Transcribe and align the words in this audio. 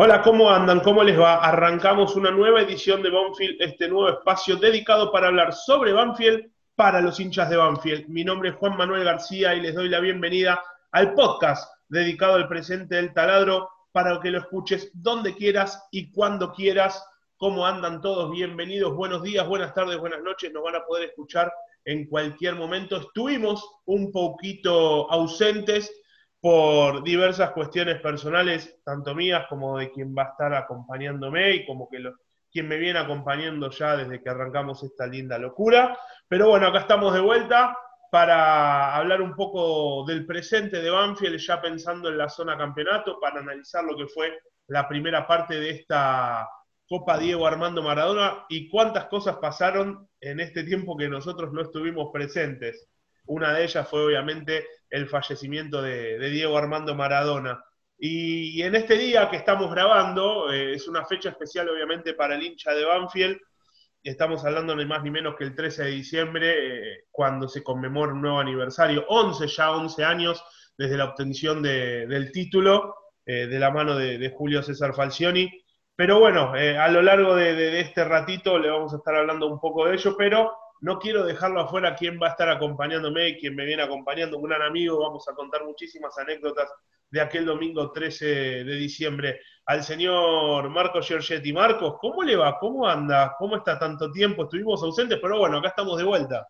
Hola, 0.00 0.22
¿cómo 0.22 0.48
andan? 0.48 0.78
¿Cómo 0.78 1.02
les 1.02 1.18
va? 1.18 1.44
Arrancamos 1.44 2.14
una 2.14 2.30
nueva 2.30 2.62
edición 2.62 3.02
de 3.02 3.10
Banfield, 3.10 3.60
este 3.60 3.88
nuevo 3.88 4.08
espacio 4.08 4.54
dedicado 4.54 5.10
para 5.10 5.26
hablar 5.26 5.52
sobre 5.52 5.92
Banfield 5.92 6.52
para 6.76 7.00
los 7.00 7.18
hinchas 7.18 7.50
de 7.50 7.56
Banfield. 7.56 8.06
Mi 8.06 8.22
nombre 8.22 8.50
es 8.50 8.54
Juan 8.54 8.76
Manuel 8.76 9.02
García 9.02 9.56
y 9.56 9.60
les 9.60 9.74
doy 9.74 9.88
la 9.88 9.98
bienvenida 9.98 10.62
al 10.92 11.14
podcast 11.14 11.68
dedicado 11.88 12.34
al 12.34 12.46
presente 12.46 12.94
del 12.94 13.12
taladro 13.12 13.68
para 13.90 14.20
que 14.20 14.30
lo 14.30 14.38
escuches 14.38 14.88
donde 14.94 15.34
quieras 15.34 15.88
y 15.90 16.12
cuando 16.12 16.52
quieras. 16.52 17.04
¿Cómo 17.36 17.66
andan 17.66 18.00
todos? 18.00 18.30
Bienvenidos, 18.30 18.94
buenos 18.94 19.24
días, 19.24 19.48
buenas 19.48 19.74
tardes, 19.74 19.98
buenas 19.98 20.22
noches. 20.22 20.52
Nos 20.52 20.62
van 20.62 20.76
a 20.76 20.86
poder 20.86 21.08
escuchar 21.08 21.52
en 21.84 22.06
cualquier 22.06 22.54
momento. 22.54 22.98
Estuvimos 22.98 23.68
un 23.86 24.12
poquito 24.12 25.10
ausentes 25.10 25.90
por 26.40 27.02
diversas 27.02 27.50
cuestiones 27.50 28.00
personales, 28.00 28.80
tanto 28.84 29.14
mías 29.14 29.46
como 29.48 29.78
de 29.78 29.90
quien 29.90 30.14
va 30.16 30.22
a 30.22 30.30
estar 30.30 30.54
acompañándome 30.54 31.54
y 31.56 31.66
como 31.66 31.88
que 31.88 31.98
quien 32.50 32.68
me 32.68 32.76
viene 32.76 32.98
acompañando 32.98 33.70
ya 33.70 33.96
desde 33.96 34.22
que 34.22 34.30
arrancamos 34.30 34.82
esta 34.82 35.06
linda 35.06 35.38
locura. 35.38 35.98
Pero 36.28 36.48
bueno, 36.48 36.68
acá 36.68 36.80
estamos 36.80 37.12
de 37.12 37.20
vuelta 37.20 37.76
para 38.10 38.94
hablar 38.94 39.20
un 39.20 39.34
poco 39.34 40.04
del 40.06 40.24
presente 40.24 40.80
de 40.80 40.90
Banfield, 40.90 41.38
ya 41.38 41.60
pensando 41.60 42.08
en 42.08 42.16
la 42.16 42.28
zona 42.28 42.56
campeonato, 42.56 43.18
para 43.20 43.40
analizar 43.40 43.84
lo 43.84 43.96
que 43.96 44.06
fue 44.06 44.38
la 44.68 44.88
primera 44.88 45.26
parte 45.26 45.58
de 45.58 45.70
esta 45.70 46.48
Copa 46.88 47.18
Diego 47.18 47.46
Armando 47.46 47.82
Maradona 47.82 48.46
y 48.48 48.68
cuántas 48.70 49.06
cosas 49.06 49.36
pasaron 49.36 50.08
en 50.20 50.40
este 50.40 50.64
tiempo 50.64 50.96
que 50.96 51.08
nosotros 51.08 51.52
no 51.52 51.62
estuvimos 51.62 52.10
presentes. 52.12 52.88
Una 53.26 53.52
de 53.52 53.64
ellas 53.64 53.86
fue 53.86 54.06
obviamente 54.06 54.66
el 54.90 55.08
fallecimiento 55.08 55.82
de, 55.82 56.18
Diego 56.30 56.56
Armando 56.56 56.94
Maradona. 56.94 57.64
Y, 57.98 58.62
en 58.62 58.74
este 58.74 58.96
día 58.96 59.28
que 59.28 59.36
estamos 59.36 59.70
grabando, 59.70 60.52
eh, 60.52 60.74
es 60.74 60.86
una 60.88 61.04
fecha 61.04 61.30
especial 61.30 61.68
obviamente 61.68 62.14
para 62.14 62.36
el 62.36 62.42
hincha 62.42 62.72
de 62.72 62.84
Banfield, 62.84 63.38
estamos 64.02 64.44
hablando 64.44 64.74
ni 64.76 64.86
más 64.86 65.02
ni 65.02 65.10
menos 65.10 65.34
que 65.36 65.44
el 65.44 65.54
13 65.54 65.84
de 65.84 65.90
diciembre, 65.90 66.92
eh, 66.92 67.04
cuando 67.10 67.48
se 67.48 67.62
conmemora 67.62 68.12
un 68.12 68.22
nuevo 68.22 68.38
aniversario, 68.38 69.04
11 69.08 69.46
ya, 69.48 69.72
11 69.72 70.04
años 70.04 70.44
desde 70.76 70.96
la 70.96 71.06
obtención 71.06 71.60
del 71.62 72.30
título 72.30 72.94
eh, 73.26 73.46
de 73.48 73.58
la 73.58 73.70
mano 73.70 73.96
de, 73.96 74.32
Julio 74.36 74.62
César 74.62 74.94
Falcioni. 74.94 75.50
Pero 75.96 76.20
bueno, 76.20 76.52
a 76.52 76.88
lo 76.88 77.02
largo 77.02 77.34
de, 77.34 77.54
de, 77.54 77.80
este 77.80 78.04
ratito 78.04 78.56
le 78.56 78.70
vamos 78.70 78.94
a 78.94 78.98
estar 78.98 79.16
hablando 79.16 79.48
un 79.48 79.58
poco 79.58 79.84
de 79.86 79.94
ello, 79.94 80.14
pero 80.16 80.52
no 80.80 80.98
quiero 80.98 81.24
dejarlo 81.24 81.60
afuera 81.60 81.96
quién 81.96 82.18
va 82.20 82.28
a 82.28 82.30
estar 82.30 82.48
acompañándome, 82.48 83.36
quién 83.36 83.54
me 83.54 83.64
viene 83.64 83.82
acompañando, 83.82 84.38
un 84.38 84.48
gran 84.48 84.62
amigo. 84.62 85.00
Vamos 85.00 85.28
a 85.28 85.34
contar 85.34 85.64
muchísimas 85.64 86.16
anécdotas 86.18 86.70
de 87.10 87.20
aquel 87.20 87.46
domingo 87.46 87.90
13 87.90 88.26
de 88.64 88.74
diciembre. 88.76 89.40
Al 89.66 89.82
señor 89.82 90.68
Marcos 90.70 91.06
Giorgetti. 91.06 91.52
Marcos, 91.52 91.96
¿cómo 92.00 92.22
le 92.22 92.36
va? 92.36 92.58
¿Cómo 92.58 92.86
anda? 92.86 93.34
¿Cómo 93.38 93.56
está 93.56 93.78
tanto 93.78 94.10
tiempo? 94.10 94.44
Estuvimos 94.44 94.82
ausentes, 94.82 95.18
pero 95.20 95.38
bueno, 95.38 95.58
acá 95.58 95.68
estamos 95.68 95.98
de 95.98 96.04
vuelta. 96.04 96.46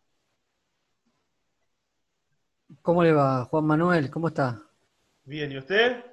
¿Cómo 2.83 3.03
le 3.03 3.13
va, 3.13 3.45
Juan 3.47 3.65
Manuel? 3.65 4.11
¿Cómo 4.11 4.29
está? 4.29 4.63
Bien, 5.25 5.51
¿y 5.51 5.59
usted? 5.59 6.05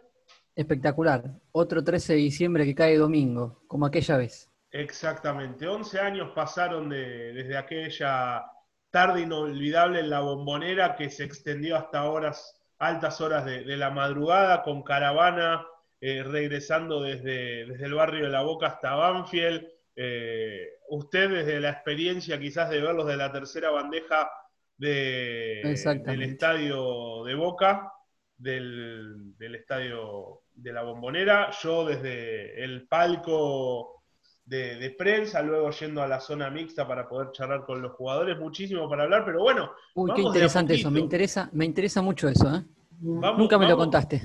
Espectacular. 0.55 1.23
Otro 1.51 1.83
13 1.83 2.13
de 2.13 2.19
diciembre 2.19 2.65
que 2.65 2.75
cae 2.75 2.97
domingo, 2.97 3.63
como 3.67 3.85
aquella 3.85 4.17
vez. 4.17 4.49
Exactamente, 4.77 5.69
11 5.69 5.99
años 6.01 6.31
pasaron 6.35 6.89
desde 6.89 7.55
aquella 7.55 8.43
tarde 8.89 9.21
inolvidable 9.21 10.01
en 10.01 10.09
la 10.09 10.19
bombonera 10.19 10.97
que 10.97 11.09
se 11.09 11.23
extendió 11.23 11.77
hasta 11.77 12.03
horas, 12.03 12.61
altas 12.77 13.21
horas 13.21 13.45
de, 13.45 13.63
la 13.77 13.89
madrugada 13.89 14.63
con 14.63 14.83
caravana 14.83 15.65
eh, 16.01 16.23
regresando 16.23 17.01
desde, 17.01 17.67
desde, 17.67 17.85
el 17.85 17.93
barrio 17.93 18.25
de 18.25 18.31
La 18.31 18.41
Boca 18.41 18.67
hasta 18.67 18.95
Banfield. 18.95 19.65
Eh, 19.95 20.67
usted 20.89 21.29
desde 21.29 21.61
la 21.61 21.69
experiencia 21.69 22.37
quizás 22.37 22.69
de 22.69 22.81
verlos 22.81 23.07
de 23.07 23.15
la 23.15 23.31
tercera 23.31 23.69
bandeja 23.69 24.29
del 24.75 26.21
estadio 26.21 27.23
de 27.23 27.33
Boca, 27.33 27.93
del, 28.35 29.37
del 29.37 29.55
estadio 29.55 30.41
de 30.53 30.73
la 30.73 30.81
bombonera, 30.81 31.49
yo 31.63 31.85
desde 31.85 32.61
el 32.61 32.89
palco 32.89 33.94
de, 34.45 34.95
prensa, 34.97 35.41
luego 35.41 35.71
yendo 35.71 36.01
a 36.01 36.07
la 36.07 36.19
zona 36.19 36.49
mixta 36.49 36.87
para 36.87 37.07
poder 37.07 37.31
charlar 37.31 37.65
con 37.65 37.81
los 37.81 37.93
jugadores, 37.93 38.37
muchísimo 38.37 38.87
para 38.87 39.03
hablar, 39.03 39.25
pero 39.25 39.41
bueno. 39.41 39.71
Uy, 39.95 40.11
qué 40.15 40.21
interesante 40.21 40.75
eso, 40.75 40.91
me 40.91 40.99
interesa, 40.99 41.49
me 41.51 41.65
interesa 41.65 42.01
mucho 42.01 42.29
eso, 42.29 42.55
¿eh? 42.55 42.63
Nunca 43.01 43.57
me 43.57 43.67
lo 43.67 43.75
contaste. 43.75 44.21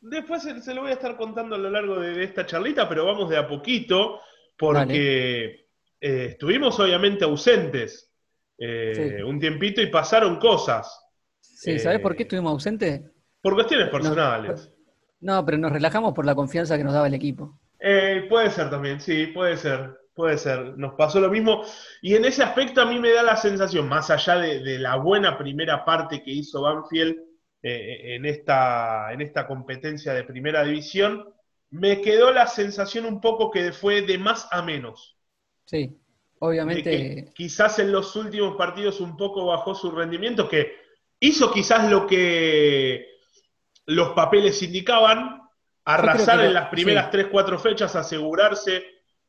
Después 0.00 0.42
se, 0.42 0.74
lo 0.74 0.82
voy 0.82 0.90
a 0.90 0.94
estar 0.94 1.16
contando 1.16 1.56
a 1.56 1.58
lo 1.58 1.70
largo 1.70 1.98
de, 1.98 2.22
esta 2.22 2.46
charlita, 2.46 2.88
pero 2.88 3.04
vamos 3.06 3.28
de 3.28 3.36
a 3.36 3.48
poquito, 3.48 4.20
porque 4.56 5.66
eh, 6.00 6.26
estuvimos 6.30 6.78
obviamente 6.78 7.24
ausentes 7.24 8.12
eh, 8.58 9.22
un 9.26 9.40
tiempito 9.40 9.82
y 9.82 9.86
pasaron 9.86 10.38
cosas. 10.38 11.00
Sí, 11.40 11.78
¿sabes 11.78 12.00
por 12.00 12.14
qué 12.14 12.22
estuvimos 12.22 12.52
ausentes? 12.52 13.02
Por 13.42 13.54
cuestiones 13.54 13.88
personales. 13.88 14.70
no, 15.20 15.44
pero 15.44 15.58
nos 15.58 15.72
relajamos 15.72 16.14
por 16.14 16.24
la 16.24 16.34
confianza 16.34 16.78
que 16.78 16.84
nos 16.84 16.94
daba 16.94 17.08
el 17.08 17.14
equipo. 17.14 17.58
Eh, 17.86 18.24
puede 18.30 18.48
ser 18.48 18.70
también, 18.70 18.98
sí, 18.98 19.26
puede 19.26 19.58
ser, 19.58 19.94
puede 20.14 20.38
ser. 20.38 20.78
Nos 20.78 20.94
pasó 20.94 21.20
lo 21.20 21.28
mismo. 21.28 21.64
Y 22.00 22.14
en 22.14 22.24
ese 22.24 22.42
aspecto 22.42 22.80
a 22.80 22.86
mí 22.86 22.98
me 22.98 23.10
da 23.10 23.22
la 23.22 23.36
sensación, 23.36 23.90
más 23.90 24.08
allá 24.08 24.36
de, 24.38 24.78
la 24.78 24.96
buena 24.96 25.36
primera 25.36 25.84
parte 25.84 26.22
que 26.22 26.30
hizo 26.30 26.62
Banfield 26.62 27.14
eh, 27.62 28.14
en, 28.14 28.24
esta, 28.24 29.12
en 29.12 29.20
esta 29.20 29.46
competencia 29.46 30.14
de 30.14 30.24
primera 30.24 30.64
división, 30.64 31.28
me 31.68 32.00
quedó 32.00 32.32
la 32.32 32.46
sensación 32.46 33.04
un 33.04 33.20
poco 33.20 33.50
que 33.50 33.70
fue 33.72 34.00
de 34.00 34.16
más 34.16 34.48
a 34.50 34.62
menos. 34.62 35.18
Sí, 35.66 35.94
obviamente. 36.38 37.32
quizás 37.34 37.78
en 37.80 37.92
los 37.92 38.16
últimos 38.16 38.56
partidos 38.56 38.98
un 39.02 39.14
poco 39.18 39.44
bajó 39.44 39.74
su 39.74 39.90
rendimiento, 39.90 40.48
que 40.48 40.72
hizo 41.20 41.52
quizás 41.52 41.90
lo 41.90 42.06
que 42.06 43.08
los 43.84 44.14
papeles 44.14 44.62
indicaban, 44.62 45.43
arrasar 45.84 46.44
en 46.44 46.54
las 46.54 46.68
primeras 46.68 47.10
3-4 47.10 47.58
fechas, 47.58 47.96
asegurarse 47.96 48.82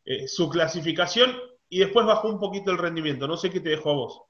eh, 0.05 0.27
su 0.27 0.49
clasificación 0.49 1.35
y 1.69 1.79
después 1.79 2.05
bajó 2.05 2.29
un 2.29 2.39
poquito 2.39 2.71
el 2.71 2.77
rendimiento. 2.77 3.27
No 3.27 3.37
sé 3.37 3.49
qué 3.49 3.59
te 3.59 3.69
dejó 3.69 3.91
a 3.91 3.95
vos. 3.95 4.21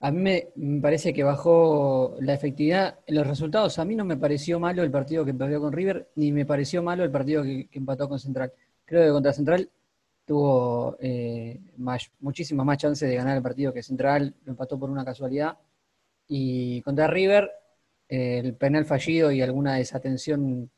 A 0.00 0.10
mí 0.10 0.20
me, 0.54 0.80
parece 0.80 1.14
que 1.14 1.24
bajó 1.24 2.16
la 2.20 2.34
efectividad 2.34 2.98
en 3.06 3.14
los 3.14 3.26
resultados. 3.26 3.78
A 3.78 3.84
mí 3.84 3.96
no 3.96 4.04
me 4.04 4.16
pareció 4.16 4.60
malo 4.60 4.82
el 4.82 4.90
partido 4.90 5.24
que 5.24 5.32
perdió 5.32 5.60
con 5.60 5.72
River, 5.72 6.10
ni 6.16 6.30
me 6.30 6.44
pareció 6.44 6.82
malo 6.82 7.04
el 7.04 7.10
partido 7.10 7.42
que, 7.42 7.68
empató 7.72 8.08
con 8.08 8.18
Central. 8.18 8.52
Creo 8.84 9.04
que 9.04 9.12
contra 9.12 9.32
Central 9.32 9.70
tuvo 10.26 10.96
eh, 11.00 11.60
muchísimas 12.20 12.66
más 12.66 12.78
chances 12.78 13.08
de 13.08 13.16
ganar 13.16 13.36
el 13.36 13.42
partido 13.42 13.72
que 13.72 13.82
Central, 13.82 14.34
lo 14.44 14.52
empató 14.52 14.78
por 14.78 14.90
una 14.90 15.04
casualidad. 15.04 15.56
Y 16.28 16.82
contra 16.82 17.06
River, 17.06 17.50
eh, 18.08 18.40
el 18.44 18.54
penal 18.54 18.84
fallido 18.84 19.30
y 19.30 19.42
alguna 19.42 19.76
desatención 19.76 20.70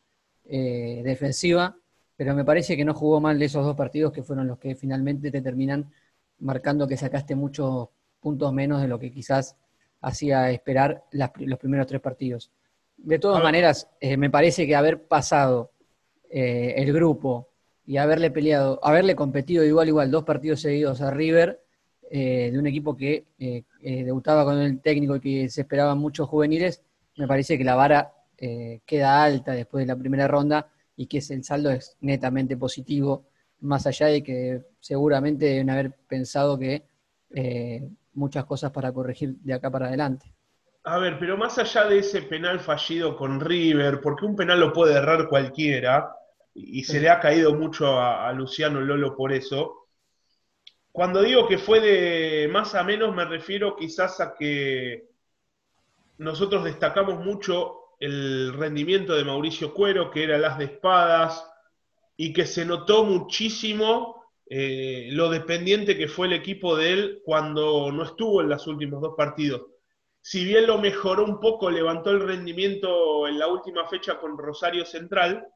eh, 0.49 1.03
defensiva, 1.05 1.77
pero 2.17 2.35
me 2.35 2.45
parece 2.45 2.77
que 2.77 2.85
no 2.85 2.95
jugó 2.95 3.21
mal 3.21 3.39
de 3.39 3.47
esos 3.47 3.65
dos 3.65 3.77
partidos 3.77 4.13
que 4.13 4.23
fueron 4.23 4.47
los 4.47 4.59
que 4.59 4.75
finalmente 4.75 5.31
te 5.31 5.43
terminan 5.43 5.91
marcando 6.39 6.87
que 6.87 6.97
sacaste 6.97 7.35
muchos 7.35 7.89
puntos 8.21 8.53
menos 8.53 8.81
de 8.81 8.89
lo 8.89 8.99
que 8.99 9.11
quizás 9.11 9.57
hacía 10.01 10.51
esperar 10.51 11.05
los 11.11 11.59
primeros 11.59 11.87
tres 11.87 12.01
partidos. 12.01 12.51
De 12.97 13.19
todas 13.19 13.43
maneras, 13.43 13.89
eh, 14.01 14.17
me 14.17 14.31
parece 14.31 14.67
que 14.67 14.77
haber 14.77 15.03
pasado 15.03 15.73
eh, 16.31 16.75
el 16.77 16.93
grupo 16.93 17.49
y 17.85 17.97
haberle 17.97 18.31
peleado, 18.31 18.79
haberle 18.83 19.15
competido 19.15 19.65
igual 19.65 19.89
igual 19.89 20.11
dos 20.11 20.25
partidos 20.25 20.61
seguidos 20.61 21.01
a 21.01 21.11
River, 21.11 21.63
de 22.09 22.57
un 22.57 22.69
equipo 22.69 22.97
que 22.97 23.25
debutaba 23.81 24.45
con 24.45 24.61
el 24.61 24.81
técnico 24.81 25.17
y 25.17 25.21
que 25.21 25.49
se 25.49 25.63
esperaban 25.63 25.99
muchos 25.99 26.29
juveniles, 26.29 26.81
me 27.17 27.27
parece 27.27 27.59
que 27.59 27.65
la 27.65 27.75
vara 27.75 28.16
eh, 28.39 28.81
queda 28.85 29.23
alta 29.23 29.53
después 29.53 29.83
de 29.83 29.93
la 29.93 29.99
primera 29.99 30.29
ronda 30.29 30.71
y 30.97 31.07
que 31.07 31.19
el 31.19 31.45
saldo 31.45 31.71
es 31.71 31.97
netamente 32.01 32.57
positivo, 32.57 33.27
más 33.61 33.87
allá 33.87 34.07
de 34.07 34.23
que 34.23 34.63
seguramente 34.81 35.47
deben 35.47 35.71
haber 35.71 35.93
pensado 36.09 36.59
que 36.59 36.85
eh, 37.35 37.89
muchas 38.15 38.45
cosas 38.45 38.71
para 38.71 38.93
corregir 38.93 39.37
de 39.37 39.55
acá 39.55 39.71
para 39.71 39.87
adelante. 39.87 40.33
A 40.85 40.99
ver, 40.99 41.19
pero 41.19 41.37
más 41.37 41.59
allá 41.59 41.85
de 41.85 41.99
ese 41.99 42.23
penal 42.23 42.61
fallido 42.61 43.17
con 43.17 43.41
River, 43.41 44.01
porque 44.01 44.25
un 44.25 44.37
penal 44.37 44.61
lo 44.61 44.73
puede 44.73 44.95
errar 44.95 45.29
cualquiera, 45.29 46.15
y 46.55 46.85
se 46.85 47.01
le 47.01 47.11
ha 47.11 47.21
caído 47.21 47.55
mucho 47.55 47.99
a, 47.99 48.29
a 48.29 48.33
Luciano 48.33 48.81
Lolo 48.81 49.15
por 49.15 49.33
eso, 49.33 49.89
cuando 50.93 51.21
digo 51.21 51.47
que 51.47 51.59
fue 51.59 51.81
de 51.81 52.49
más 52.49 52.75
a 52.75 52.83
menos, 52.83 53.15
me 53.15 53.27
refiero 53.27 53.77
quizás 53.77 54.19
a 54.21 54.35
que 54.35 55.11
nosotros 56.17 56.65
destacamos 56.65 57.23
mucho 57.23 57.86
el 57.99 58.53
rendimiento 58.53 59.15
de 59.15 59.25
Mauricio 59.25 59.73
Cuero, 59.73 60.11
que 60.11 60.25
era 60.25 60.39
las 60.39 60.59
de 60.59 60.67
espadas, 60.67 61.45
y 62.17 62.33
que 62.33 62.47
se 62.47 62.65
notó 62.65 63.05
muchísimo 63.05 64.25
eh, 64.49 65.09
lo 65.13 65.29
dependiente 65.29 65.97
que 65.97 66.09
fue 66.09 66.29
el 66.29 66.33
equipo 66.33 66.77
de 66.77 66.93
él 66.93 67.23
cuando 67.25 67.91
no 67.93 68.05
estuvo 68.05 68.41
en 68.41 68.49
los 68.49 68.67
últimos 68.67 69.01
dos 69.03 69.15
partidos. 69.17 69.63
Si 70.21 70.45
bien 70.45 70.67
lo 70.67 70.79
mejoró 70.79 71.25
un 71.25 71.41
poco, 71.41 71.71
levantó 71.71 72.11
el 72.11 72.21
rendimiento 72.21 73.29
en 73.29 73.39
la 73.39 73.47
última 73.47 73.87
fecha 73.87 74.19
con 74.19 74.37
Rosario 74.37 74.85
Central, 74.85 75.47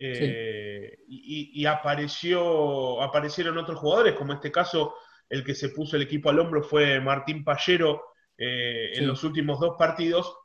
eh, 0.00 0.98
y, 1.08 1.66
apareció, 1.66 3.02
aparecieron 3.02 3.58
otros 3.58 3.78
jugadores, 3.78 4.14
como 4.14 4.32
en 4.32 4.36
este 4.36 4.52
caso 4.52 4.94
el 5.28 5.44
que 5.44 5.54
se 5.54 5.70
puso 5.70 5.96
el 5.96 6.02
equipo 6.02 6.30
al 6.30 6.38
hombro 6.38 6.62
fue 6.62 7.00
Martín 7.00 7.42
Pallero 7.42 8.02
eh, 8.36 8.92
en 8.94 9.06
los 9.06 9.24
últimos 9.24 9.58
dos 9.58 9.74
partidos. 9.76 10.36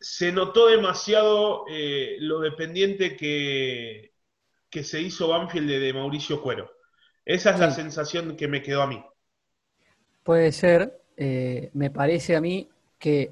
Se 0.00 0.32
notó 0.32 0.68
demasiado 0.68 1.64
eh, 1.68 2.16
lo 2.20 2.40
dependiente 2.40 3.16
que, 3.16 4.12
que 4.70 4.84
se 4.84 5.00
hizo 5.00 5.28
Banfield 5.28 5.68
de, 5.68 5.92
Mauricio 5.92 6.40
Cuero. 6.42 6.70
Esa 7.24 7.50
es 7.50 7.60
la 7.60 7.70
sensación 7.70 8.36
que 8.36 8.48
me 8.48 8.62
quedó 8.62 8.82
a 8.82 8.86
mí. 8.86 9.04
Puede 10.22 10.52
ser, 10.52 11.02
me 11.74 11.90
parece 11.90 12.36
a 12.36 12.40
mí 12.40 12.68
que 12.98 13.30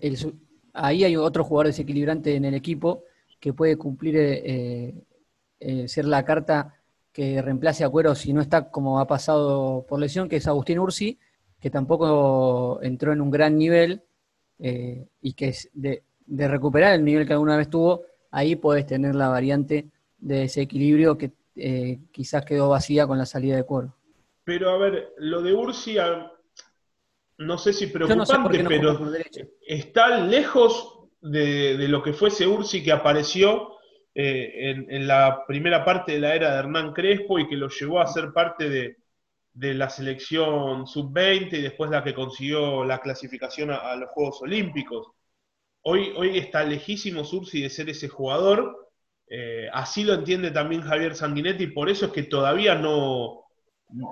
ahí 0.75 1.05
hay 1.05 1.17
otro 1.17 1.45
jugador 1.45 1.69
desequilibrante 1.69 2.35
en 2.35 2.45
el 2.45 2.55
equipo 2.55 3.05
que 3.41 3.55
puede 3.55 3.77
cumplir 3.77 4.17
eh, 5.59 5.89
ser 5.89 6.05
la 6.05 6.25
carta 6.25 6.75
que 7.13 7.41
reemplace 7.41 7.83
a 7.83 7.89
Cuero 7.89 8.15
si 8.15 8.33
no 8.35 8.43
está 8.43 8.71
como 8.71 9.01
ha 9.01 9.07
pasado 9.07 9.87
por 9.89 9.99
lesión, 9.99 10.29
que 10.29 10.37
es 10.37 10.47
Agustín 10.47 10.79
Ursi, 10.79 11.19
que 11.59 11.71
tampoco 11.71 12.79
entró 12.83 13.13
en 13.13 13.23
un 13.23 13.31
gran 13.31 13.57
nivel 13.57 14.03
eh, 14.59 15.07
y 15.23 15.33
que 15.33 15.49
es 15.49 15.71
de, 15.73 16.03
recuperar 16.29 16.95
el 16.95 17.05
nivel 17.05 17.27
que 17.27 17.33
alguna 17.33 17.57
vez 17.57 17.69
tuvo, 17.71 18.03
ahí 18.31 18.57
puedes 18.57 18.87
tener 18.87 19.15
la 19.15 19.29
variante 19.29 19.87
de 20.19 20.45
ese 20.45 20.63
equilibrio 20.63 21.17
que 21.17 21.33
eh, 21.57 21.99
quizás 22.13 22.45
quedó 22.45 22.69
vacía 22.69 23.07
con 23.07 23.19
la 23.19 23.27
salida 23.27 23.57
de 23.57 23.65
Cuero. 23.65 23.95
Pero 24.45 24.71
a 24.71 24.79
ver, 24.79 25.13
lo 25.19 25.43
de 25.43 25.55
Ursi, 25.55 25.97
no 27.39 27.59
sé 27.59 27.73
si 27.73 27.89
preocupante, 27.89 28.65
pero 28.65 28.99
está 29.67 30.19
lejos 30.21 31.01
de, 31.21 31.77
de, 31.77 31.89
lo 31.89 32.03
que 32.03 32.13
fuese 32.13 32.47
Ursi 32.47 32.83
que 32.83 32.93
apareció 32.93 33.77
eh, 34.19 34.71
en, 34.89 35.07
la 35.07 35.45
primera 35.47 35.85
parte 35.85 36.13
de 36.13 36.21
la 36.21 36.35
era 36.35 36.53
de 36.53 36.61
Hernán 36.61 36.95
Crespo 36.95 37.39
y 37.39 37.47
que 37.47 37.55
lo 37.55 37.69
llevó 37.69 38.01
a 38.01 38.07
ser 38.07 38.33
parte 38.33 38.71
de, 38.71 38.97
la 39.53 39.91
selección 39.91 40.87
sub-20 40.87 41.53
y 41.53 41.61
después 41.61 41.91
la 41.91 42.03
que 42.03 42.15
consiguió 42.15 42.83
la 42.83 42.99
clasificación 42.99 43.71
a, 43.71 43.95
los 43.95 44.09
Juegos 44.11 44.41
Olímpicos. 44.41 45.09
Hoy, 45.89 46.13
hoy 46.17 46.37
está 46.37 46.65
lejísimo 46.65 47.23
Sursi 47.23 47.63
de 47.63 47.71
ser 47.71 47.89
ese 47.89 48.09
jugador, 48.09 48.91
eh, 49.29 49.69
así 49.73 50.03
lo 50.03 50.15
entiende 50.15 50.51
también 50.51 50.83
Javier 50.83 51.15
Sanguinetti, 51.15 51.69
por 51.69 51.89
eso 51.89 52.07
es 52.07 52.13
que 52.13 52.25
todavía 52.25 52.75
no, 52.75 53.45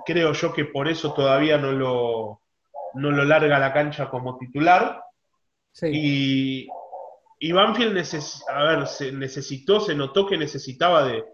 creo 0.05 0.31
yo 0.31 0.53
que 0.53 0.63
por 0.63 0.87
eso 0.87 1.13
todavía 1.13 1.57
no 1.57 1.73
lo, 1.73 2.41
no 2.93 3.11
lo 3.11 3.25
larga 3.25 3.57
a 3.57 3.59
la 3.59 3.73
cancha 3.73 4.09
como 4.09 4.37
titular. 4.37 5.01
Y, 5.83 6.65
y 7.39 7.51
Banfield 7.51 8.01
a 8.47 8.63
ver, 8.63 8.87
se 8.87 9.11
necesitó, 9.11 9.81
se 9.81 9.95
notó 9.95 10.25
que 10.25 10.37
necesitaba 10.37 11.05
de, 11.05 11.25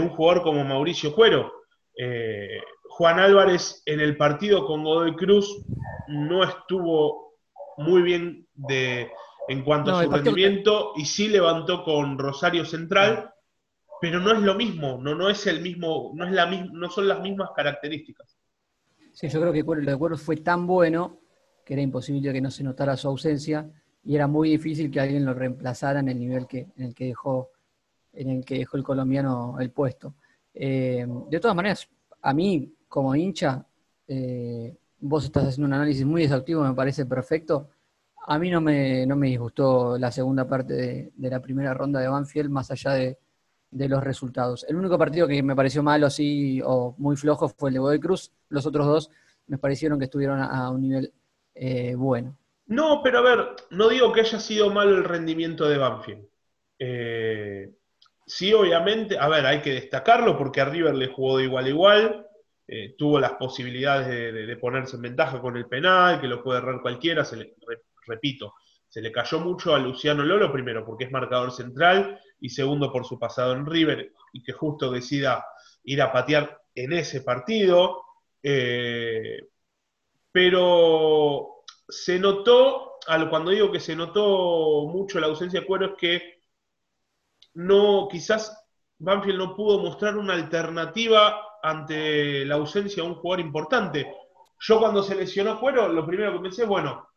un 0.00 0.10
jugador 0.10 0.44
como 0.44 0.62
Mauricio 0.62 1.12
Cuero. 1.12 1.52
Eh, 1.98 2.60
Juan 2.84 3.18
Álvarez 3.18 3.82
en 3.84 3.98
el 3.98 4.16
partido 4.16 4.64
con 4.64 4.84
Godoy 4.84 5.16
Cruz 5.16 5.64
no 6.06 6.44
estuvo 6.44 7.34
muy 7.78 8.02
bien 8.02 8.46
de, 8.54 9.10
en 9.48 9.62
cuanto 9.62 9.94
a 9.96 10.04
su 10.04 10.10
rendimiento 10.10 10.92
y 10.96 11.04
sí 11.04 11.28
levantó 11.28 11.84
con 11.84 12.18
Rosario 12.18 12.64
Central, 12.64 13.30
pero 14.00 14.20
no 14.20 14.32
es 14.32 14.40
lo 14.40 14.54
mismo, 14.54 14.98
no, 15.00 15.14
no 15.14 15.28
es 15.28 15.46
el 15.46 15.60
mismo, 15.60 16.12
no 16.14 16.24
es 16.24 16.32
la 16.32 16.46
no 16.46 16.90
son 16.90 17.08
las 17.08 17.20
mismas 17.20 17.50
características. 17.54 18.36
Sí, 19.12 19.28
yo 19.28 19.40
creo 19.40 19.52
que 19.52 19.62
lo 19.62 19.90
de 19.90 19.96
Cuero 19.96 20.16
fue 20.16 20.36
tan 20.36 20.66
bueno 20.66 21.20
que 21.64 21.74
era 21.74 21.82
imposible 21.82 22.32
que 22.32 22.40
no 22.40 22.50
se 22.50 22.64
notara 22.64 22.96
su 22.96 23.08
ausencia 23.08 23.70
y 24.04 24.16
era 24.16 24.26
muy 24.26 24.50
difícil 24.50 24.90
que 24.90 25.00
alguien 25.00 25.24
lo 25.24 25.34
reemplazara 25.34 26.00
en 26.00 26.08
el 26.08 26.18
nivel 26.18 26.46
que, 26.46 26.68
en 26.76 26.86
el 26.86 26.94
que 26.94 27.06
dejó 27.06 27.50
en 28.14 28.28
el 28.28 28.44
que 28.44 28.58
dejó 28.58 28.76
el 28.76 28.82
colombiano 28.82 29.56
el 29.58 29.70
puesto. 29.70 30.14
Eh, 30.52 31.06
de 31.30 31.40
todas 31.40 31.56
maneras, 31.56 31.88
a 32.20 32.34
mí 32.34 32.74
como 32.88 33.14
hincha, 33.14 33.64
eh, 34.06 34.76
vos 35.00 35.24
estás 35.24 35.44
haciendo 35.44 35.66
un 35.66 35.72
análisis 35.72 36.04
muy 36.04 36.24
exhaustivo, 36.24 36.62
me 36.62 36.74
parece 36.74 37.06
perfecto. 37.06 37.70
A 38.26 38.38
mí 38.38 38.50
no 38.50 38.60
me, 38.60 39.06
no 39.06 39.16
me 39.16 39.28
disgustó 39.28 39.98
la 39.98 40.12
segunda 40.12 40.46
parte 40.46 40.74
de, 40.74 41.30
la 41.30 41.40
primera 41.40 41.74
ronda 41.74 42.00
de 42.00 42.08
Banfield, 42.08 42.50
más 42.50 42.70
allá 42.70 42.92
de, 42.92 43.18
los 43.70 44.04
resultados. 44.04 44.64
El 44.68 44.76
único 44.76 44.98
partido 44.98 45.26
que 45.26 45.42
me 45.42 45.56
pareció 45.56 45.82
malo 45.82 46.06
así 46.06 46.60
o 46.64 46.94
muy 46.98 47.16
flojo 47.16 47.48
fue 47.48 47.70
el 47.70 47.74
de 47.74 47.80
Godoy 47.80 48.00
Cruz. 48.00 48.30
Los 48.48 48.66
otros 48.66 48.86
dos 48.86 49.10
me 49.46 49.58
parecieron 49.58 49.98
que 49.98 50.04
estuvieron 50.04 50.40
a, 50.40 50.70
un 50.70 50.82
nivel 50.82 51.12
eh, 51.54 51.94
bueno. 51.94 52.36
No, 52.66 53.00
pero 53.02 53.18
a 53.18 53.22
ver, 53.22 53.48
no 53.70 53.88
digo 53.88 54.12
que 54.12 54.20
haya 54.20 54.38
sido 54.38 54.70
malo 54.70 54.96
el 54.96 55.04
rendimiento 55.04 55.68
de 55.68 55.78
Banfield. 55.78 56.26
Eh, 56.78 57.72
sí, 58.26 58.52
obviamente, 58.52 59.18
a 59.18 59.28
ver, 59.28 59.46
hay 59.46 59.62
que 59.62 59.72
destacarlo 59.72 60.36
porque 60.36 60.60
a 60.60 60.66
River 60.66 60.94
le 60.94 61.08
jugó 61.08 61.38
de 61.38 61.44
igual 61.44 61.64
a 61.64 61.68
igual, 61.68 62.26
eh, 62.66 62.94
tuvo 62.96 63.20
las 63.20 63.32
posibilidades 63.32 64.08
de, 64.08 64.56
ponerse 64.56 64.96
en 64.96 65.02
ventaja 65.02 65.40
con 65.40 65.56
el 65.56 65.66
penal, 65.66 66.20
que 66.20 66.28
lo 66.28 66.42
puede 66.42 66.60
errar 66.60 66.80
cualquiera, 66.80 67.24
se 67.24 67.36
le, 67.36 67.54
repito, 68.06 68.54
se 68.88 69.00
le 69.00 69.10
cayó 69.10 69.40
mucho 69.40 69.74
a 69.74 69.78
Luciano 69.78 70.22
Lolo, 70.22 70.52
primero 70.52 70.84
porque 70.84 71.04
es 71.04 71.10
marcador 71.10 71.50
central 71.50 72.20
y 72.40 72.50
segundo 72.50 72.92
por 72.92 73.06
su 73.06 73.18
pasado 73.18 73.52
en 73.52 73.64
River 73.64 74.12
y 74.32 74.42
que 74.42 74.52
justo 74.52 74.90
decida 74.90 75.44
ir 75.84 76.02
a 76.02 76.12
patear 76.12 76.60
en 76.74 76.92
ese 76.92 77.22
partido. 77.22 78.02
Eh, 78.42 79.48
pero 80.30 81.64
se 81.88 82.18
notó, 82.18 82.98
cuando 83.30 83.50
digo 83.50 83.70
que 83.70 83.80
se 83.80 83.96
notó 83.96 84.86
mucho 84.88 85.20
la 85.20 85.26
ausencia 85.26 85.60
de 85.60 85.66
cuero, 85.66 85.86
es 85.86 85.92
que 85.98 86.42
no, 87.54 88.08
quizás 88.10 88.58
Banfield 88.98 89.38
no 89.38 89.56
pudo 89.56 89.78
mostrar 89.78 90.16
una 90.16 90.34
alternativa 90.34 91.58
ante 91.62 92.44
la 92.44 92.54
ausencia 92.56 93.02
de 93.02 93.08
un 93.08 93.16
jugador 93.16 93.40
importante. 93.40 94.14
Yo 94.60 94.78
cuando 94.78 95.02
se 95.02 95.14
lesionó 95.14 95.58
Cuero, 95.58 95.88
lo 95.88 96.06
primero 96.06 96.32
que 96.32 96.40
pensé, 96.40 96.64
bueno, 96.64 97.08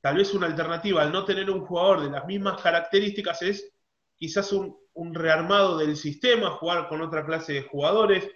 tal 0.00 0.16
vez 0.16 0.34
una 0.34 0.46
alternativa 0.46 1.02
al 1.02 1.12
no 1.12 1.24
tener 1.24 1.50
un 1.50 1.64
jugador 1.64 2.02
de 2.02 2.10
las 2.10 2.26
mismas 2.26 2.60
características 2.60 3.42
es 3.42 3.72
quizás 4.16 4.52
un, 4.52 4.78
rearmado 5.14 5.78
del 5.78 5.96
sistema, 5.96 6.50
jugar 6.50 6.88
con 6.88 7.00
otra 7.00 7.24
clase 7.24 7.54
de 7.54 7.62
jugadores 7.62 8.28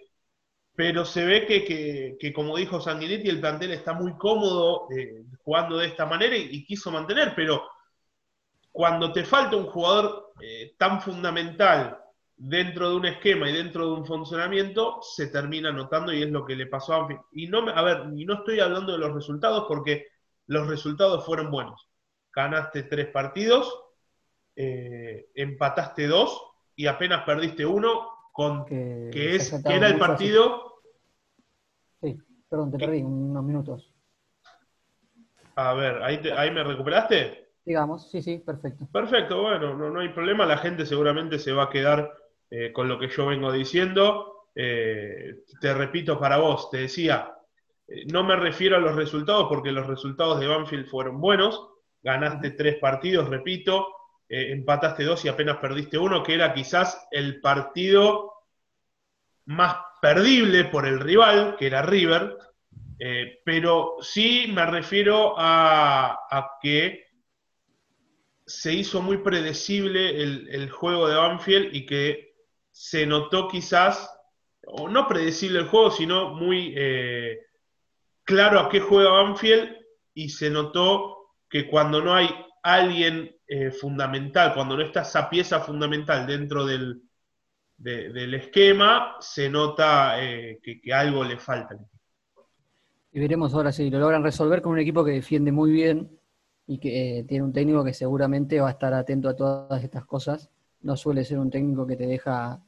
pero 0.75 1.05
se 1.05 1.25
ve 1.25 1.47
que, 1.47 2.33
como 2.33 2.57
dijo 2.57 2.81
Sanguinetti, 2.81 3.29
el 3.29 3.41
plantel 3.41 3.73
está 3.73 3.93
muy 3.93 4.15
cómodo 4.17 4.89
eh, 4.91 5.25
jugando 5.45 5.79
de 5.79 5.87
esta 5.87 6.05
manera 6.05 6.37
y, 6.37 6.65
quiso 6.65 6.91
mantener, 6.91 7.33
pero 7.37 7.63
cuando 8.73 9.13
te 9.13 9.25
falta 9.25 9.57
un 9.57 9.67
jugador 9.67 10.33
eh, 10.41 10.75
tan 10.77 11.01
fundamental 11.01 11.97
dentro 12.37 12.91
de 12.91 12.97
un 12.97 13.07
esquema 13.07 13.49
y 13.49 13.53
dentro 13.53 13.87
de 13.87 13.93
un 13.93 14.05
funcionamiento, 14.05 14.99
se 15.01 15.29
termina 15.29 15.71
notando 15.71 16.13
y 16.13 16.25
es 16.25 16.31
lo 16.31 16.45
que 16.45 16.57
le 16.57 16.67
pasó 16.67 16.95
a. 16.95 17.09
Y 17.33 17.47
no, 17.47 17.69
a 17.69 17.83
ver, 17.83 18.07
y 18.17 18.25
no 18.25 18.35
estoy 18.35 18.59
hablando 18.59 18.93
de 18.93 18.99
los 18.99 19.15
resultados 19.15 19.67
porque 19.69 20.09
los 20.47 20.67
resultados 20.67 21.25
fueron 21.25 21.51
buenos. 21.51 21.89
Ganaste 22.33 22.85
tres 22.85 23.09
partidos, 23.09 23.73
eh, 24.57 25.31
empataste 25.35 26.07
dos 26.07 26.41
y 26.77 26.87
apenas 26.87 27.25
perdiste 27.25 27.65
uno 27.65 28.11
con 28.33 28.65
que, 28.65 29.37
es, 29.37 29.63
que 29.65 29.75
era 29.75 29.89
el 29.89 29.99
partido. 29.99 30.81
Sí, 32.01 32.19
perdón, 32.49 32.73
te 32.73 32.79
perdí 32.79 33.03
unos 33.03 33.45
minutos. 33.45 33.95
A 35.57 35.73
ver, 35.75 36.03
¿ahí, 36.03 36.21
ahí 36.37 36.51
me 36.51 36.65
recuperaste? 36.65 37.53
Digamos, 37.65 38.11
sí, 38.11 38.21
sí, 38.21 38.39
perfecto. 38.39 38.87
Perfecto, 38.93 39.41
bueno, 39.41 39.75
no, 39.75 39.89
no 39.89 40.01
hay 40.01 40.09
problema, 40.11 40.45
la 40.45 40.59
gente 40.59 40.85
seguramente 40.85 41.39
se 41.39 41.53
va 41.53 41.65
a 41.65 41.71
quedar 41.71 42.13
eh, 42.51 42.73
con 42.73 42.89
lo 42.89 42.99
que 42.99 43.09
yo 43.09 43.27
vengo 43.27 43.51
diciendo. 43.53 44.49
Eh, 44.55 45.45
te 45.61 45.75
repito 45.75 46.19
para 46.19 46.37
vos, 46.37 46.71
te 46.71 46.79
decía, 46.79 47.34
no 48.07 48.25
me 48.25 48.37
refiero 48.37 48.77
a 48.77 48.81
los 48.81 48.97
resultados 48.97 49.47
porque 49.49 49.73
los 49.73 49.87
resultados 49.87 50.41
de 50.41 50.47
Banfield 50.47 50.87
fueron 50.87 51.21
buenos, 51.21 51.69
ganaste 52.03 52.51
tres 52.53 52.77
partidos, 52.77 53.29
repito, 53.29 53.89
eh, 54.29 54.53
empataste 54.53 55.05
dos 55.05 55.25
y 55.25 55.29
apenas 55.29 55.59
perdiste 55.59 55.99
uno, 55.99 56.23
que 56.23 56.35
era 56.35 56.55
quizás 56.55 57.07
el 57.11 57.41
partido 57.41 58.33
más 59.47 59.77
perdible 60.01 60.65
por 60.65 60.87
el 60.87 61.01
rival, 61.01 61.57
que 61.59 61.67
era 61.67 61.83
River, 61.83 62.37
eh, 62.99 63.41
pero 63.45 63.97
sí 64.01 64.51
me 64.53 64.65
refiero 64.67 65.35
a, 65.37 66.19
que 66.63 67.05
se 68.47 68.73
hizo 68.73 69.03
muy 69.03 69.19
predecible 69.19 70.23
el, 70.23 70.71
juego 70.71 71.09
de 71.09 71.17
Banfield 71.17 71.75
y 71.75 71.87
que 71.87 72.35
se 72.71 73.07
notó 73.07 73.49
quizás, 73.49 74.11
o 74.67 74.89
no 74.89 75.07
predecible 75.07 75.61
el 75.61 75.69
juego, 75.69 75.91
sino 75.91 76.35
muy 76.35 76.75
eh, 76.77 77.41
claro 78.25 78.61
a 78.61 78.69
qué 78.69 78.81
juega 78.81 79.11
Banfield 79.11 79.77
y 80.15 80.29
se 80.29 80.51
notó 80.51 81.31
que 81.49 81.69
cuando 81.69 82.03
no 82.03 82.15
hay 82.15 82.29
alguien 82.63 83.37
eh, 83.47 83.71
fundamental, 83.71 84.55
cuando 84.55 84.77
no 84.77 84.83
está 84.83 85.03
esa 85.03 85.29
pieza 85.29 85.61
fundamental 85.61 86.27
dentro 86.27 86.65
del, 86.65 87.03
del 87.77 88.35
esquema, 88.35 89.17
se 89.21 89.51
nota 89.51 90.23
eh, 90.23 90.59
que, 90.63 90.93
algo 90.93 91.23
le 91.23 91.37
falta. 91.37 91.77
Y 93.13 93.21
veremos 93.21 93.55
ahora 93.55 93.71
si 93.71 93.91
lo 93.91 93.99
logran 93.99 94.25
resolver 94.25 94.63
con 94.63 94.73
un 94.73 94.79
equipo 94.79 95.05
que 95.05 95.13
defiende 95.13 95.53
muy 95.53 95.71
bien 95.71 96.19
y 96.67 96.79
que 96.79 97.19
eh, 97.19 97.25
tiene 97.25 97.45
un 97.45 97.53
técnico 97.53 97.85
que 97.85 97.93
seguramente 97.93 98.61
va 98.61 98.69
a 98.69 98.73
estar 98.73 98.95
atento 98.95 99.29
a 99.29 99.37
todas 99.37 99.85
estas 99.85 100.07
cosas. 100.07 100.51
No 100.81 100.97
suele 100.97 101.25
ser 101.25 101.39
un 101.39 101.51
técnico 101.51 101.87
que 101.87 101.97
te 101.97 102.07
deja 102.07 102.61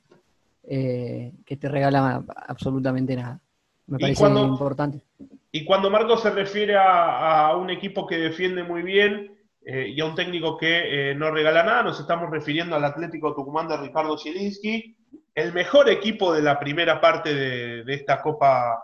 que 0.69 1.57
te 1.61 1.69
regala 1.69 2.25
absolutamente 2.49 3.15
nada. 3.15 3.41
Me 3.87 3.99
parece 3.99 4.27
importante. 4.27 5.05
Y 5.57 5.65
cuando 5.65 5.91
Marco 5.91 6.19
se 6.19 6.31
refiere 6.31 6.77
a, 6.77 7.57
un 7.57 7.71
equipo 7.71 8.07
que 8.07 8.19
defiende 8.19 8.63
muy 8.63 8.83
bien 8.83 9.35
eh, 9.65 9.89
y 9.89 10.01
a 10.01 10.05
un 10.05 10.15
técnico 10.15 10.57
que 10.59 11.15
no 11.17 11.31
regala 11.31 11.63
nada, 11.63 11.83
nos 11.83 11.99
estamos 11.99 12.31
refiriendo 12.31 12.77
al 12.77 12.85
Atlético 12.85 13.35
Tucumán 13.35 13.67
de 13.67 13.79
Ricardo 13.79 14.19
Zielinski, 14.19 14.97
el 15.35 15.53
mejor 15.55 15.89
equipo 15.89 16.35
de 16.35 16.43
la 16.43 16.59
primera 16.59 17.01
parte 17.01 17.35
de, 17.35 17.95
esta 17.95 18.21
Copa 18.21 18.83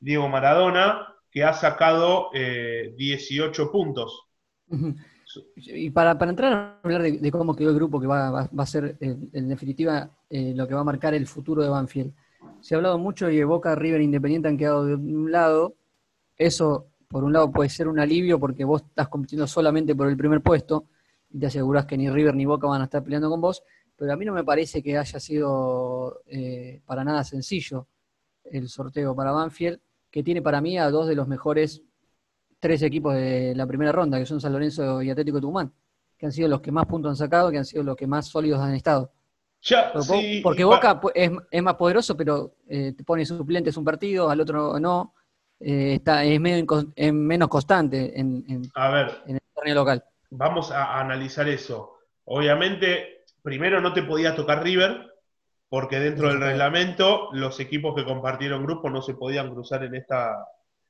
Diego 0.00 0.28
Maradona, 0.28 1.14
que 1.30 1.44
ha 1.44 1.52
sacado 1.52 2.30
18 2.32 3.70
puntos. 3.70 4.26
Y 5.56 5.90
para, 5.90 6.12
entrar 6.12 6.52
a 6.52 6.80
hablar 6.82 7.02
de, 7.02 7.30
cómo 7.30 7.54
quedó 7.54 7.68
el 7.68 7.76
grupo 7.76 8.00
que 8.00 8.06
va, 8.06 8.48
a 8.56 8.66
ser, 8.66 8.96
en 9.00 9.48
definitiva, 9.48 10.10
eh, 10.30 10.54
lo 10.54 10.66
que 10.66 10.74
va 10.74 10.80
a 10.80 10.84
marcar 10.84 11.12
el 11.12 11.26
futuro 11.26 11.62
de 11.62 11.68
Banfield. 11.68 12.14
Se 12.60 12.74
ha 12.74 12.78
hablado 12.78 12.98
mucho 12.98 13.28
y 13.28 13.42
Boca, 13.44 13.74
River 13.74 14.00
Independiente 14.00 14.48
han 14.48 14.56
quedado 14.56 14.86
de 14.86 14.94
un 14.94 15.30
lado. 15.30 15.74
Eso, 16.36 16.88
por 17.08 17.24
un 17.24 17.32
lado, 17.32 17.50
puede 17.50 17.68
ser 17.68 17.88
un 17.88 17.98
alivio 17.98 18.38
porque 18.38 18.64
vos 18.64 18.82
estás 18.82 19.08
compitiendo 19.08 19.46
solamente 19.46 19.94
por 19.94 20.08
el 20.08 20.16
primer 20.16 20.40
puesto 20.40 20.86
y 21.30 21.38
te 21.38 21.46
aseguras 21.46 21.86
que 21.86 21.96
ni 21.96 22.10
River 22.10 22.34
ni 22.34 22.44
Boca 22.44 22.66
van 22.66 22.80
a 22.80 22.84
estar 22.84 23.02
peleando 23.02 23.30
con 23.30 23.40
vos. 23.40 23.62
Pero 23.96 24.12
a 24.12 24.16
mí 24.16 24.24
no 24.24 24.32
me 24.32 24.44
parece 24.44 24.82
que 24.82 24.98
haya 24.98 25.20
sido 25.20 26.22
eh, 26.26 26.80
para 26.84 27.04
nada 27.04 27.22
sencillo 27.24 27.86
el 28.44 28.68
sorteo 28.68 29.14
para 29.14 29.32
Banfield, 29.32 29.80
que 30.10 30.22
tiene 30.22 30.42
para 30.42 30.60
mí 30.60 30.78
a 30.78 30.90
dos 30.90 31.08
de 31.08 31.14
los 31.14 31.26
mejores 31.26 31.82
tres 32.60 32.82
equipos 32.82 33.14
de 33.14 33.54
la 33.54 33.66
primera 33.66 33.92
ronda, 33.92 34.18
que 34.18 34.26
son 34.26 34.40
San 34.40 34.52
Lorenzo 34.52 35.02
y 35.02 35.10
Atlético 35.10 35.40
Tucumán, 35.40 35.72
que 36.16 36.26
han 36.26 36.32
sido 36.32 36.48
los 36.48 36.60
que 36.60 36.72
más 36.72 36.86
puntos 36.86 37.10
han 37.10 37.16
sacado, 37.16 37.50
que 37.50 37.58
han 37.58 37.64
sido 37.64 37.82
los 37.82 37.96
que 37.96 38.06
más 38.06 38.26
sólidos 38.26 38.60
han 38.60 38.74
estado. 38.74 39.12
porque, 40.42 40.64
Boca 40.64 41.00
es, 41.14 41.62
más 41.62 41.74
poderoso, 41.74 42.16
pero 42.16 42.56
eh, 42.66 42.92
te 42.96 43.04
pone 43.04 43.24
suplentes 43.24 43.76
un 43.76 43.84
partido, 43.84 44.30
al 44.30 44.40
otro 44.40 44.78
no. 44.78 45.14
Eh, 45.66 45.94
está, 45.94 46.22
es, 46.24 46.38
medio 46.38 46.66
menos 47.14 47.48
constante 47.48 48.20
en, 48.20 48.70
a 48.74 48.90
ver, 48.90 49.22
en 49.26 49.36
el 49.36 49.42
torneo 49.54 49.74
local. 49.76 50.04
Vamos 50.28 50.70
a 50.70 51.00
analizar 51.00 51.48
eso. 51.48 52.00
Obviamente, 52.24 53.24
primero 53.40 53.80
no 53.80 53.94
te 53.94 54.02
podía 54.02 54.36
tocar 54.36 54.62
River, 54.62 55.10
porque 55.70 56.00
dentro 56.00 56.28
del 56.28 56.40
reglamento 56.40 57.30
los 57.32 57.58
equipos 57.60 57.94
que 57.94 58.04
compartieron 58.04 58.62
grupo 58.62 58.90
no 58.90 59.00
se 59.00 59.14
podían 59.14 59.54
cruzar 59.54 59.84
en 59.84 59.94
esta 59.94 60.46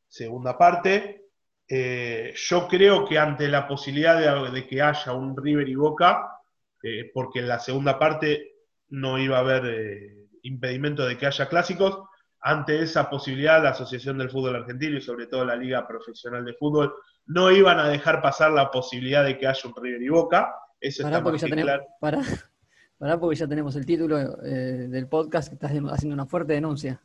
segunda 0.09 0.59
parte. 0.59 1.29
Eh, 1.69 2.35
yo 2.35 2.67
creo 2.67 3.05
que 3.05 3.17
ante 3.17 3.47
la 3.47 3.69
posibilidad 3.69 4.51
de, 4.51 4.67
que 4.67 4.83
haya 4.83 5.13
un 5.13 5.37
River 5.37 5.69
y 5.69 5.77
Boca, 5.77 6.41
eh, 6.83 7.13
porque 7.15 7.39
en 7.39 7.49
la 7.49 7.61
segunda 7.61 7.97
parte 7.97 8.57
no 8.89 9.21
iba 9.21 9.37
a 9.37 9.41
haber 9.41 10.27
impedimento 10.43 11.07
de 11.07 11.17
que 11.17 11.27
haya 11.27 11.49
clásicos, 11.49 12.09
ante 12.45 12.83
esa 12.83 13.09
posibilidad 13.09 13.63
la 13.63 13.71
Asociación 13.71 14.19
del 14.19 14.31
Fútbol 14.31 14.57
Argentino 14.57 14.99
y 14.99 15.01
sobre 15.01 15.27
todo 15.27 15.45
la 15.45 15.57
Liga 15.57 15.87
Profesional 15.89 16.45
de 16.45 16.55
Fútbol 16.55 16.95
no 17.27 17.51
iban 17.51 17.79
a 17.81 17.89
dejar 17.89 18.21
pasar 18.21 18.53
la 18.53 18.71
posibilidad 18.71 19.25
de 19.25 19.39
que 19.39 19.47
haya 19.47 19.63
un 19.65 19.75
River 19.83 20.03
y 20.03 20.09
Boca. 20.09 20.55
Eso 20.79 21.05
está 21.05 21.23
porque 21.23 21.39
ya 21.39 21.49
tenemos, 21.49 21.81
para, 21.99 22.21
porque 23.19 23.37
ya 23.37 23.49
tenemos 23.49 23.75
el 23.77 23.87
título 23.87 24.19
del 24.19 25.09
podcast 25.09 25.49
que 25.49 25.55
estás 25.55 25.71
haciendo 25.71 26.15
una 26.15 26.27
fuerte 26.27 26.53
denuncia. 26.53 27.03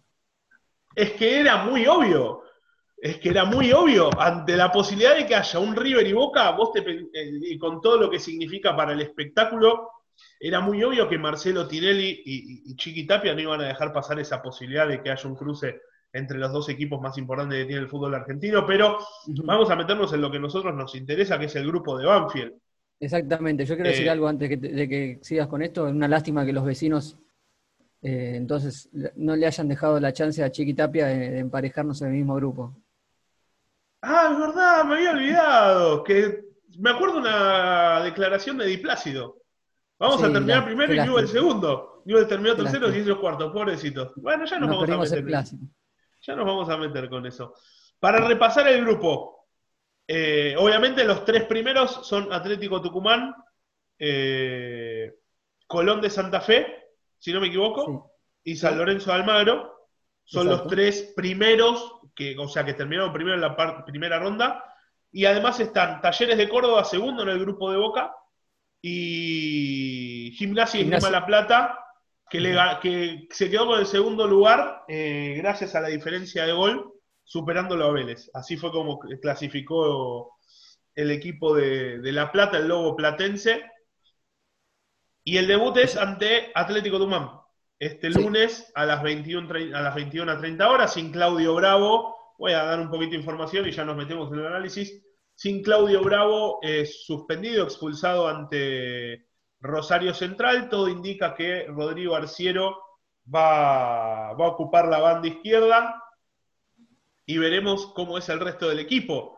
Es 0.94 1.14
que 1.14 1.40
era 1.40 1.64
muy 1.64 1.88
obvio 1.88 2.44
es 3.02 3.18
que 3.20 3.30
era 3.30 3.46
muy 3.46 3.72
obvio, 3.72 4.10
ante 4.20 4.58
la 4.58 4.72
posibilidad 4.72 5.16
de 5.16 5.26
que 5.26 5.36
haya 5.36 5.60
un 5.60 5.76
River 5.76 6.06
y 6.06 6.14
Boca, 6.14 6.52
vos 6.52 6.74
te, 6.74 6.80
eh, 6.82 7.08
y 7.14 7.58
con 7.58 7.82
todo 7.82 7.98
lo 7.98 8.10
que 8.10 8.20
significa 8.20 8.76
para 8.76 8.92
el 8.92 9.02
espectáculo, 9.02 9.90
era 10.40 10.62
muy 10.62 10.84
obvio 10.84 11.08
que 11.08 11.18
Marcelo 11.18 11.68
Tinelli 11.68 12.22
y, 12.26 12.76
Chiqui 12.76 13.06
Tapia 13.06 13.34
no 13.34 13.42
iban 13.42 13.62
a 13.62 13.68
dejar 13.68 13.94
pasar 13.94 14.20
esa 14.20 14.42
posibilidad 14.42 14.88
de 14.88 15.02
que 15.02 15.12
haya 15.12 15.30
un 15.30 15.36
cruce 15.36 15.82
entre 16.12 16.38
los 16.38 16.52
dos 16.52 16.70
equipos 16.70 17.00
más 17.02 17.18
importantes 17.18 17.60
que 17.60 17.66
tiene 17.66 17.82
el 17.82 17.90
fútbol 17.90 18.16
argentino, 18.16 18.66
pero 18.66 18.98
vamos 19.44 19.70
a 19.70 19.76
meternos 19.76 20.12
en 20.14 20.22
lo 20.22 20.32
que 20.32 20.38
a 20.38 20.42
nosotros 20.42 20.74
nos 20.74 20.96
interesa, 20.96 21.38
que 21.38 21.46
es 21.46 21.56
el 21.56 21.68
grupo 21.68 21.98
de 21.98 22.06
Banfield. 22.06 22.54
Exactamente, 23.00 23.66
yo 23.66 23.76
quiero 23.76 23.90
decir 23.90 24.08
eh, 24.08 24.10
algo 24.10 24.28
antes 24.28 24.50
de 24.50 24.90
que 24.90 25.20
sigas 25.22 25.48
con 25.48 25.62
esto, 25.62 25.88
es 25.88 25.94
una 25.94 26.08
lástima 26.08 26.46
que 26.46 26.54
los 26.54 26.66
vecinos 26.66 27.18
eh, 28.02 28.34
entonces 28.36 28.90
no 29.16 29.36
le 29.36 29.46
hayan 29.46 29.68
dejado 29.68 30.00
la 30.00 30.14
chance 30.14 30.44
a 30.44 30.52
Chiqui 30.52 30.74
Tapia 30.74 31.08
de 31.08 31.40
emparejarnos 31.40 32.02
en 32.02 32.10
el 32.10 32.14
mismo 32.14 32.36
grupo. 32.36 32.76
Ah, 34.02 34.30
es 34.32 34.40
verdad, 34.40 34.86
me 34.86 34.96
había 34.96 35.12
olvidado. 35.12 36.04
Que 36.04 36.46
me 36.78 36.92
acuerdo 36.92 37.18
una 37.18 38.02
declaración 38.04 38.58
de 38.58 38.66
Diplácido. 38.66 39.39
Vamos 40.00 40.24
a 40.24 40.32
terminar 40.32 40.66
primero 40.66 40.94
y 40.94 40.98
Newell 40.98 41.26
el 41.26 41.30
segundo. 41.30 42.02
Newell 42.06 42.28
terminó 42.28 42.56
tercero 42.56 42.90
y 42.94 43.00
hizo 43.00 43.20
cuarto, 43.20 43.52
pobrecito. 43.52 44.14
Bueno, 44.16 44.46
ya 44.46 44.58
nos, 44.58 44.70
vamos 44.70 45.12
a 45.12 45.16
meter. 45.16 45.44
Ya 46.22 46.36
nos 46.36 46.46
vamos 46.46 46.70
a 46.70 46.78
meter 46.78 47.10
con 47.10 47.26
eso. 47.26 47.54
Para 48.00 48.26
repasar 48.26 48.68
el 48.70 48.82
grupo, 48.82 49.50
eh, 50.08 50.56
obviamente 50.58 51.04
los 51.04 51.26
tres 51.26 51.44
primeros 51.44 52.08
son 52.08 52.32
Atlético 52.32 52.82
Tucumán, 52.82 53.36
eh, 54.00 55.16
Colón 55.68 56.00
de 56.00 56.10
Santa 56.10 56.40
Fe, 56.40 56.94
si 57.18 57.34
no 57.34 57.42
me 57.42 57.48
equivoco, 57.48 58.14
y 58.42 58.56
San 58.56 58.78
Lorenzo 58.78 59.12
de 59.12 59.18
Almagro. 59.18 59.76
Son 60.24 60.48
los 60.48 60.68
tres 60.68 61.12
primeros 61.16 62.00
que, 62.16 62.38
o 62.38 62.48
sea, 62.48 62.64
que 62.64 62.74
terminaron 62.74 63.12
primero 63.12 63.36
en 63.36 63.42
la 63.42 63.84
primera 63.86 64.20
ronda. 64.20 64.64
Y 65.12 65.26
además 65.26 65.60
están 65.60 66.00
Talleres 66.02 66.38
de 66.38 66.48
Córdoba, 66.48 66.86
segundo 66.86 67.24
en 67.24 67.30
el 67.30 67.40
grupo 67.40 67.72
de 67.72 67.78
Boca, 67.78 68.14
y 68.82 70.32
Gimnasia 70.38 70.80
y 70.80 70.84
Lima 70.86 71.10
La 71.10 71.26
Plata, 71.26 71.80
que, 72.30 72.40
le, 72.40 72.56
que 72.82 73.28
se 73.32 73.50
quedó 73.50 73.68
con 73.68 73.80
el 73.80 73.86
segundo 73.86 74.28
lugar 74.28 74.84
eh, 74.88 75.36
gracias 75.38 75.76
a 75.76 75.82
la 75.82 75.90
diferencia 75.90 76.46
de 76.46 76.54
gol, 76.54 76.94
superándolo 77.24 77.86
a 77.86 77.92
Vélez. 77.92 78.30
Así 78.34 78.58
fue 78.58 78.72
como 78.72 79.00
clasificó 79.00 80.38
el 80.96 81.12
equipo 81.12 81.56
de, 81.56 82.00
La 82.12 82.32
Plata, 82.32 82.58
el 82.58 82.68
Lobo 82.68 82.96
Platense. 82.96 83.64
Y 85.24 85.38
el 85.38 85.48
debut 85.48 85.78
es 85.78 85.96
ante 85.98 86.52
Atlético 86.56 86.98
Tucumán 86.98 87.40
este 87.80 88.10
lunes 88.10 88.72
a 88.76 88.86
las 88.86 89.02
21 89.02 89.48
a 89.74 89.82
las 89.82 89.96
21 89.96 90.32
a 90.32 90.38
30 90.38 90.70
horas, 90.70 90.94
sin 90.94 91.12
Claudio 91.12 91.56
Bravo. 91.56 92.16
Voy 92.38 92.52
a 92.52 92.64
dar 92.64 92.80
un 92.80 92.90
poquito 92.90 93.12
de 93.12 93.18
información 93.18 93.68
y 93.68 93.72
ya 93.72 93.86
nos 93.86 93.96
metemos 93.96 94.32
en 94.32 94.40
el 94.40 94.48
análisis. 94.48 95.02
Sin 95.40 95.64
Claudio 95.64 96.04
Bravo, 96.04 96.60
suspendido, 96.86 97.64
expulsado 97.64 98.28
ante 98.28 99.26
Rosario 99.62 100.14
Central. 100.14 100.68
Todo 100.68 100.90
indica 100.90 101.34
que 101.34 101.66
Rodrigo 101.66 102.14
Arciero 102.14 102.78
va, 103.34 104.34
va 104.34 104.46
a 104.46 104.50
ocupar 104.50 104.90
la 104.90 105.00
banda 105.00 105.30
izquierda 105.30 106.04
y 107.26 107.38
veremos 107.38 107.94
cómo 107.94 108.18
es 108.18 108.28
el 108.28 108.42
resto 108.42 108.68
del 108.68 108.80
equipo, 108.80 109.38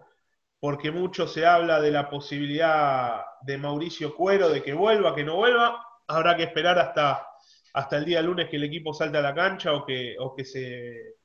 porque 0.60 0.90
mucho 0.90 1.28
se 1.28 1.46
habla 1.46 1.80
de 1.80 1.92
la 1.92 2.10
posibilidad 2.10 3.22
de 3.44 3.60
Mauricio 3.60 4.16
Cuero 4.16 4.50
de 4.50 4.64
que 4.64 4.74
vuelva, 4.74 5.14
que 5.14 5.24
no 5.24 5.36
vuelva. 5.36 5.86
Habrá 6.08 6.36
que 6.36 6.46
esperar 6.46 6.80
hasta 6.80 7.28
hasta 7.74 7.98
el 7.98 8.06
día 8.06 8.24
lunes 8.24 8.50
que 8.50 8.56
el 8.56 8.64
equipo 8.64 8.92
salte 8.92 9.20
a 9.20 9.22
la 9.22 9.36
cancha 9.36 9.72
o 9.74 9.86
que, 9.86 10.16
o 10.20 10.34
que 10.36 10.46
se 10.46 11.18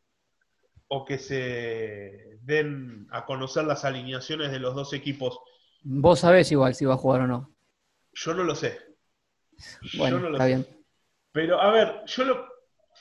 o 0.88 1.04
que 1.04 1.18
se 1.18 2.38
den 2.42 3.06
a 3.10 3.24
conocer 3.24 3.64
las 3.64 3.84
alineaciones 3.84 4.50
de 4.52 4.60
los 4.60 4.74
dos 4.74 4.92
equipos. 4.92 5.38
Vos 5.82 6.20
sabés 6.20 6.50
igual 6.52 6.74
si 6.74 6.84
va 6.84 6.94
a 6.94 6.98
jugar 6.98 7.22
o 7.22 7.26
no. 7.26 7.54
Yo 8.12 8.34
no 8.34 8.44
lo 8.44 8.54
sé. 8.54 8.78
Bueno, 9.96 10.30
está 10.30 10.46
bien. 10.46 10.66
Pero 11.32 11.60
a 11.60 11.70
ver, 11.70 12.02
yo 12.06 12.24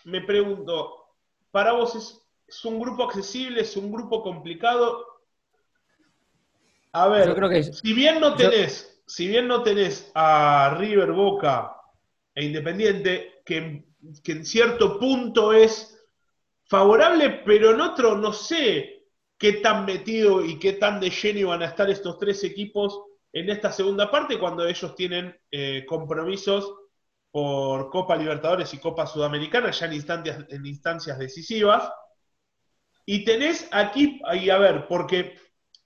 me 0.06 0.22
pregunto, 0.22 1.06
¿para 1.51 1.74
vos 1.74 1.96
es, 2.48 2.65
un 2.65 2.80
grupo 2.80 3.04
accesible, 3.04 3.62
es 3.62 3.77
un 3.77 3.92
grupo 3.92 4.22
complicado? 4.22 5.06
A 6.92 7.08
ver, 7.08 7.34
creo 7.34 7.50
que 7.50 7.63
si 7.63 7.94
bien 7.94 8.20
no 8.20 8.36
tenés, 8.36 9.01
si 9.06 9.27
bien 9.27 9.48
no 9.48 9.63
tenés 9.63 10.12
a 10.15 10.75
River 10.77 11.12
Boca 11.12 11.75
e 12.34 12.46
Independiente, 12.46 13.42
que, 13.46 13.86
en 14.25 14.46
cierto 14.46 15.00
punto 15.00 15.54
es 15.54 15.95
favorable, 16.68 17.42
pero 17.46 17.72
en 17.72 17.82
otro 17.82 18.18
no 18.18 18.34
sé 18.34 19.08
qué 19.38 19.54
tan 19.54 19.86
metido 19.86 20.44
y 20.44 20.60
qué 20.60 20.74
tan 20.74 21.00
de 21.00 21.10
lleno 21.10 21.50
van 21.50 21.62
a 21.62 21.68
estar 21.68 21.90
estos 21.90 22.18
tres 22.18 22.44
equipos 22.44 23.02
en 23.34 23.50
esta 23.50 23.72
segunda 23.72 24.10
parte 24.10 24.40
cuando 24.40 24.66
ellos 24.66 24.96
tienen 24.96 25.38
eh, 25.52 25.86
compromisos 25.88 26.74
por 27.32 27.90
Copa 27.90 28.16
Libertadores 28.16 28.74
y 28.74 28.80
Copa 28.80 29.06
Sudamericana 29.06 29.72
ya 29.72 29.88
en 29.88 30.66
instancias, 30.66 31.20
decisivas. 31.20 31.92
Y 33.06 33.26
tenés 33.26 33.68
aquí, 33.74 34.22
ahí 34.26 34.50
a 34.50 34.58
ver, 34.58 34.88
porque 34.88 35.36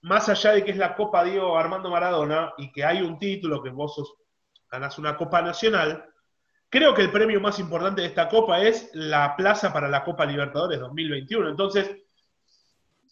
más 0.02 0.28
allá 0.28 0.52
de 0.52 0.64
que 0.64 0.70
es 0.70 0.76
la 0.76 0.94
Copa 0.94 1.24
Diego 1.24 1.58
Armando 1.58 1.90
Maradona 1.90 2.54
y 2.56 2.70
que 2.70 2.84
hay 2.84 3.02
un 3.02 3.18
título 3.18 3.62
que 3.62 3.70
vos 3.70 3.96
sos, 3.96 4.14
ganás 4.70 4.96
una 4.98 5.16
Copa 5.16 5.42
Nacional, 5.42 6.04
Creo 6.70 6.94
que 6.94 7.02
el 7.02 7.10
premio 7.10 7.40
más 7.40 7.58
importante 7.58 8.00
de 8.00 8.06
esta 8.06 8.28
Copa 8.28 8.60
es 8.60 8.90
la 8.94 9.34
plaza 9.36 9.72
para 9.72 9.88
la 9.88 10.04
Copa 10.04 10.24
Libertadores 10.24 10.78
2021. 10.78 11.48
Entonces, 11.48 11.96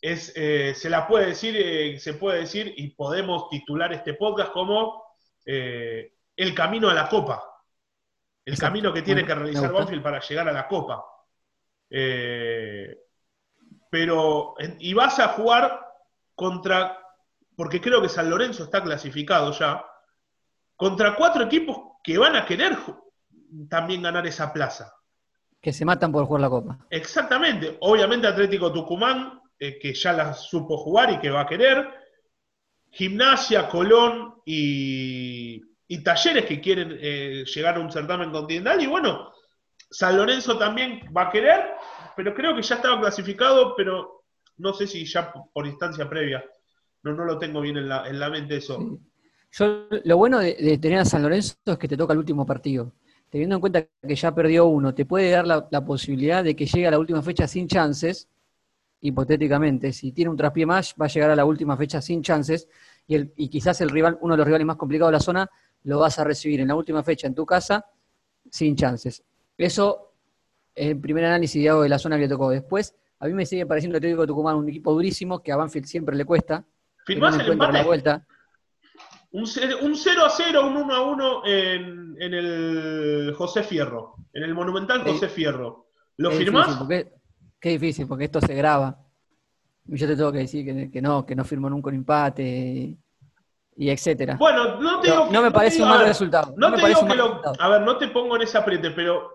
es, 0.00 0.32
eh, 0.36 0.74
se 0.76 0.88
la 0.88 1.08
puede 1.08 1.26
decir, 1.26 1.56
eh, 1.56 1.98
se 1.98 2.14
puede 2.14 2.40
decir, 2.40 2.72
y 2.76 2.90
podemos 2.90 3.48
titular 3.50 3.92
este 3.92 4.14
podcast 4.14 4.52
como 4.52 5.02
eh, 5.44 6.14
el 6.36 6.54
camino 6.54 6.88
a 6.88 6.94
la 6.94 7.08
Copa. 7.08 7.44
el 8.44 8.56
camino 8.56 8.94
que 8.94 9.02
tiene 9.02 9.26
que 9.26 9.34
realizar 9.34 9.70
Banfield 9.70 10.02
para 10.02 10.20
llegar 10.20 10.48
a 10.48 10.52
la 10.52 10.66
Copa. 10.66 11.04
Pero, 13.90 14.54
y 14.78 14.94
vas 14.94 15.18
a 15.18 15.28
jugar 15.28 15.86
contra, 16.34 16.98
porque 17.54 17.78
creo 17.78 18.00
que 18.00 18.08
San 18.08 18.30
Lorenzo 18.30 18.64
está 18.64 18.82
clasificado 18.82 19.52
ya, 19.52 19.84
contra 20.76 21.14
cuatro 21.14 21.42
equipos 21.44 21.98
que 22.02 22.16
van 22.16 22.36
a 22.36 22.46
querer 22.46 22.78
también 23.68 24.02
ganar 24.02 24.26
esa 24.26 24.52
plaza. 24.52 24.94
Que 25.60 25.72
se 25.72 25.84
matan 25.84 26.12
por 26.12 26.24
jugar 26.26 26.42
la 26.42 26.50
Copa. 26.50 26.86
Exactamente. 26.90 27.76
Obviamente 27.80 28.26
Atlético 28.26 28.72
Tucumán, 28.72 29.40
eh, 29.58 29.78
que 29.78 29.92
ya 29.92 30.12
la 30.12 30.34
supo 30.34 30.76
jugar 30.78 31.12
y 31.12 31.18
que 31.18 31.30
va 31.30 31.42
a 31.42 31.46
querer. 31.46 31.88
Gimnasia, 32.90 33.68
Colón 33.68 34.36
y, 34.44 35.62
Talleres 36.04 36.44
que 36.44 36.60
quieren 36.60 36.96
eh, 37.00 37.44
llegar 37.44 37.76
a 37.76 37.80
un 37.80 37.90
certamen 37.90 38.30
continental. 38.30 38.80
Y 38.80 38.86
bueno, 38.86 39.32
San 39.90 40.16
Lorenzo 40.16 40.56
también 40.58 41.00
va 41.16 41.22
a 41.22 41.30
querer, 41.30 41.74
pero 42.16 42.34
creo 42.34 42.54
que 42.54 42.62
ya 42.62 42.76
estaba 42.76 43.00
clasificado, 43.00 43.74
pero 43.76 44.24
no 44.58 44.72
sé 44.72 44.86
si 44.86 45.04
ya 45.04 45.32
por 45.52 45.66
instancia 45.66 46.08
previa. 46.08 46.44
No, 47.02 47.12
no 47.14 47.24
lo 47.24 47.38
tengo 47.38 47.60
bien 47.60 47.76
en 47.76 47.88
la, 47.88 48.30
mente 48.30 48.56
eso. 48.56 48.98
Yo, 49.52 49.86
lo 50.04 50.16
bueno 50.16 50.40
de, 50.40 50.78
tener 50.78 50.98
a 50.98 51.04
San 51.04 51.22
Lorenzo 51.22 51.54
es 51.64 51.78
que 51.78 51.88
te 51.88 51.96
toca 51.96 52.12
el 52.12 52.18
último 52.18 52.44
partido. 52.44 52.92
Teniendo 53.30 53.56
en 53.56 53.60
cuenta 53.60 53.82
que 53.82 54.14
ya 54.14 54.34
perdió 54.34 54.66
uno, 54.66 54.94
te 54.94 55.04
puede 55.04 55.30
dar 55.30 55.46
la, 55.46 55.84
posibilidad 55.84 56.42
de 56.42 56.56
que 56.56 56.66
llegue 56.66 56.86
a 56.86 56.90
la 56.90 56.98
última 56.98 57.22
fecha 57.22 57.46
sin 57.46 57.68
chances, 57.68 58.28
hipotéticamente. 59.00 59.92
Si 59.92 60.12
tiene 60.12 60.30
un 60.30 60.36
traspié 60.36 60.64
más, 60.64 60.94
va 61.00 61.06
a 61.06 61.08
llegar 61.08 61.30
a 61.30 61.36
la 61.36 61.44
última 61.44 61.76
fecha 61.76 62.00
sin 62.00 62.22
chances 62.22 62.68
y, 63.06 63.16
y 63.36 63.48
quizás 63.48 63.80
el 63.80 63.90
rival, 63.90 64.18
uno 64.22 64.34
de 64.34 64.38
los 64.38 64.46
rivales 64.46 64.66
más 64.66 64.76
complicados 64.76 65.10
de 65.10 65.16
la 65.16 65.20
zona, 65.20 65.50
lo 65.84 65.98
vas 65.98 66.18
a 66.18 66.24
recibir 66.24 66.60
en 66.60 66.68
la 66.68 66.74
última 66.74 67.02
fecha 67.02 67.26
en 67.26 67.34
tu 67.34 67.44
casa 67.44 67.84
sin 68.50 68.76
chances. 68.76 69.22
Eso 69.56 70.12
es 70.74 70.88
el 70.88 71.00
primer 71.00 71.24
análisis 71.24 71.62
de 71.62 71.88
la 71.88 71.98
zona 71.98 72.16
que 72.16 72.22
le 72.22 72.28
tocó. 72.28 72.50
Después, 72.50 72.94
a 73.18 73.26
mí 73.26 73.34
me 73.34 73.44
sigue 73.44 73.66
pareciendo 73.66 73.96
el 73.96 74.00
Atlético 74.00 74.22
de 74.22 74.28
Tucumán 74.28 74.56
un 74.56 74.68
equipo 74.68 74.92
durísimo 74.92 75.42
que 75.42 75.52
a 75.52 75.56
Banfield 75.56 75.86
siempre 75.86 76.16
le 76.16 76.24
cuesta. 76.24 76.64
¿Firmás 77.04 77.38
el 77.38 77.52
empate? 77.52 77.72
La 77.72 77.84
vuelta. 77.84 78.26
Un 79.30 79.46
0, 79.46 80.24
a 80.24 80.30
0, 80.30 80.66
un 80.66 80.76
1 80.76 80.94
a 80.94 81.02
1 81.02 81.46
en, 81.46 82.16
el 82.18 83.34
José 83.36 83.62
Fierro, 83.62 84.16
en 84.32 84.42
el 84.42 84.54
Monumental 84.54 85.02
José 85.02 85.28
Fierro. 85.28 85.88
¿Lo 86.16 86.30
firmás? 86.30 86.78
qué 87.60 87.70
difícil, 87.70 88.06
porque 88.06 88.24
esto 88.24 88.40
se 88.40 88.54
graba. 88.54 88.98
Yo 89.84 90.06
te 90.06 90.16
tengo 90.16 90.32
que 90.32 90.38
decir 90.38 90.90
que, 90.90 91.02
no, 91.02 91.24
que 91.26 91.34
no 91.34 91.44
firmo 91.44 91.68
nunca 91.68 91.88
un 91.88 91.96
empate 91.96 92.96
y 93.76 93.90
etcétera. 93.90 94.36
Bueno, 94.36 94.80
no 94.80 95.00
te 95.00 95.10
digo 95.10 95.28
no, 95.30 95.42
me 95.42 95.50
parece 95.50 95.82
un 95.82 95.88
mal 95.88 96.04
resultado. 96.04 96.54
No, 96.56 96.74
te 96.74 96.86
digo 96.86 97.06
que 97.06 97.14
lo, 97.14 97.42
a 97.58 97.68
ver, 97.68 97.82
no 97.82 97.96
te 97.96 98.08
pongo 98.08 98.36
en 98.36 98.42
ese 98.42 98.58
apriete, 98.58 98.90
pero 98.90 99.30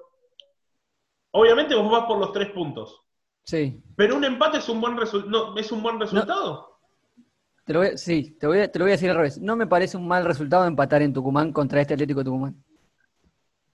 obviamente 1.31 1.75
vos 1.75 1.91
vas 1.91 2.05
por 2.05 2.17
los 2.17 2.31
tres 2.33 2.49
puntos. 2.49 3.01
Sí. 3.43 3.81
Pero 3.95 4.15
un 4.15 4.23
empate 4.23 4.57
es 4.57 4.69
un 4.69 4.81
buen, 4.81 4.95
no, 5.27 5.57
¿es 5.57 5.71
un 5.71 5.83
buen 5.83 5.99
resultado. 5.99 6.72
Te 7.65 7.73
lo 7.73 7.79
voy, 7.79 7.97
sí, 7.97 8.37
te, 8.39 8.47
voy, 8.47 8.67
te 8.67 8.79
lo 8.79 8.85
voy 8.85 8.91
a 8.91 8.95
decir 8.95 9.09
al 9.09 9.15
revés. 9.15 9.39
No 9.39 9.55
me 9.55 9.67
parece 9.67 9.97
un 9.97 10.07
mal 10.07 10.25
resultado 10.25 10.65
empatar 10.65 11.01
en 11.01 11.13
Tucumán 11.13 11.53
contra 11.53 11.81
este 11.81 11.93
Atlético 11.93 12.19
de 12.19 12.25
Tucumán. 12.25 12.63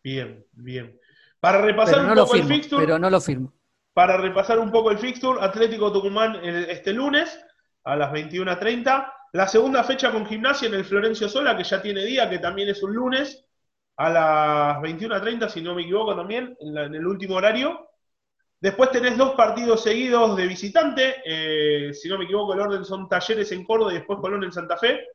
Bien, 0.04 0.46
bien. 0.52 1.00
Para 1.40 1.62
repasar 1.62 2.06
un 2.06 2.16
poco 2.16 2.36
el 2.36 2.44
fixture. 2.44 2.86
Pero 2.86 3.00
no 3.00 3.10
lo 3.10 3.20
firmo. 3.20 3.54
Para 3.94 4.18
repasar 4.18 4.60
un 4.60 4.72
poco 4.72 4.92
el 4.92 4.98
fixture, 4.98 5.40
Atlético 5.42 5.92
Tucumán 5.92 6.38
este 6.44 6.94
lunes 6.94 7.40
a 7.84 7.96
las 7.96 8.12
21.30. 8.12 9.14
La 9.34 9.48
segunda 9.48 9.84
fecha 9.84 10.12
con 10.12 10.26
gimnasia 10.26 10.68
en 10.68 10.76
el 10.76 10.86
Florencio 10.86 11.30
Sola, 11.30 11.56
que 11.56 11.64
ya 11.64 11.82
tiene 11.82 12.04
día, 12.04 12.30
que 12.30 12.40
también 12.40 12.70
es 12.70 12.82
un 12.82 12.94
lunes, 12.94 13.46
a 13.98 14.10
las 14.10 14.78
21.30, 14.78 15.50
si 15.50 15.62
no 15.62 15.76
me 15.76 15.82
equivoco 15.82 16.16
también, 16.16 16.56
en, 16.62 16.78
el 16.78 17.06
último 17.06 17.36
horario. 17.36 17.89
Después 18.62 18.92
tenés 18.92 19.18
dos 19.18 19.36
partidos 19.36 19.84
seguidos 19.84 20.36
de 20.36 20.48
visitante. 20.48 21.16
Eh, 21.26 21.94
si 21.94 22.10
no 22.10 22.18
me 22.18 22.26
equivoco, 22.26 22.54
el 22.54 22.60
orden 22.60 22.84
son 22.84 23.08
Talleres 23.08 23.52
en 23.52 23.64
Córdoba 23.64 23.92
y 23.92 23.96
después 23.96 24.20
Colón 24.20 24.44
en 24.44 24.52
Santa 24.52 24.78
Fe. 24.78 25.08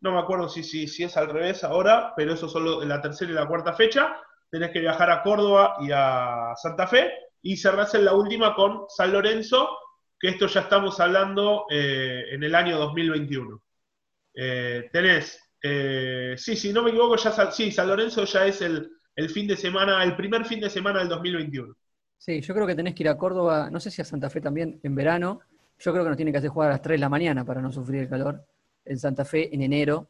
No 0.00 0.12
me 0.12 0.18
acuerdo 0.18 0.48
si, 0.48 0.62
si, 0.62 0.86
si 0.88 1.04
es 1.04 1.16
al 1.16 1.28
revés 1.28 1.64
ahora, 1.64 2.12
pero 2.16 2.34
eso 2.34 2.48
son 2.48 2.88
la 2.88 3.00
tercera 3.00 3.30
y 3.30 3.34
la 3.34 3.46
cuarta 3.46 3.72
fecha. 3.72 4.16
Tenés 4.50 4.70
que 4.70 4.80
viajar 4.80 5.10
a 5.10 5.22
Córdoba 5.22 5.76
y 5.80 5.90
a 5.92 6.52
Santa 6.56 6.86
Fe. 6.86 7.12
Y 7.40 7.56
cerrás 7.56 7.94
en 7.94 8.04
la 8.04 8.14
última 8.14 8.54
con 8.54 8.84
San 8.88 9.12
Lorenzo, 9.12 9.68
que 10.20 10.28
esto 10.28 10.46
ya 10.46 10.60
estamos 10.60 11.00
hablando 11.00 11.66
eh, 11.70 12.26
en 12.30 12.42
el 12.44 12.54
año 12.54 12.78
2021. 12.78 13.62
Eh, 14.34 14.88
tenés, 14.92 15.38
eh, 15.62 16.34
sí, 16.36 16.56
si 16.56 16.72
no 16.72 16.82
me 16.82 16.90
equivoco, 16.90 17.16
ya 17.16 17.50
sí, 17.50 17.70
San 17.72 17.88
Lorenzo 17.88 18.24
ya 18.24 18.46
es 18.46 18.62
el, 18.62 18.90
fin 19.30 19.46
de 19.46 19.56
semana, 19.56 20.02
el 20.04 20.16
primer 20.16 20.44
fin 20.44 20.60
de 20.60 20.70
semana 20.70 21.00
del 21.00 21.08
2021. 21.08 21.74
Sí, 22.24 22.40
yo 22.40 22.54
creo 22.54 22.68
que 22.68 22.76
tenés 22.76 22.94
que 22.94 23.02
ir 23.02 23.08
a 23.08 23.18
Córdoba, 23.18 23.68
no 23.68 23.80
sé 23.80 23.90
si 23.90 24.00
a 24.00 24.04
Santa 24.04 24.30
Fe 24.30 24.40
también 24.40 24.78
en 24.84 24.94
verano. 24.94 25.40
Yo 25.76 25.90
creo 25.90 26.04
que 26.04 26.10
nos 26.10 26.16
tiene 26.16 26.30
que 26.30 26.38
hacer 26.38 26.50
jugar 26.50 26.68
a 26.68 26.74
las 26.74 26.82
3 26.82 26.94
de 26.94 27.00
la 27.00 27.08
mañana 27.08 27.44
para 27.44 27.60
no 27.60 27.72
sufrir 27.72 28.02
el 28.02 28.08
calor. 28.08 28.44
En 28.84 28.96
Santa 28.96 29.24
Fe 29.24 29.52
en 29.52 29.60
enero. 29.60 30.06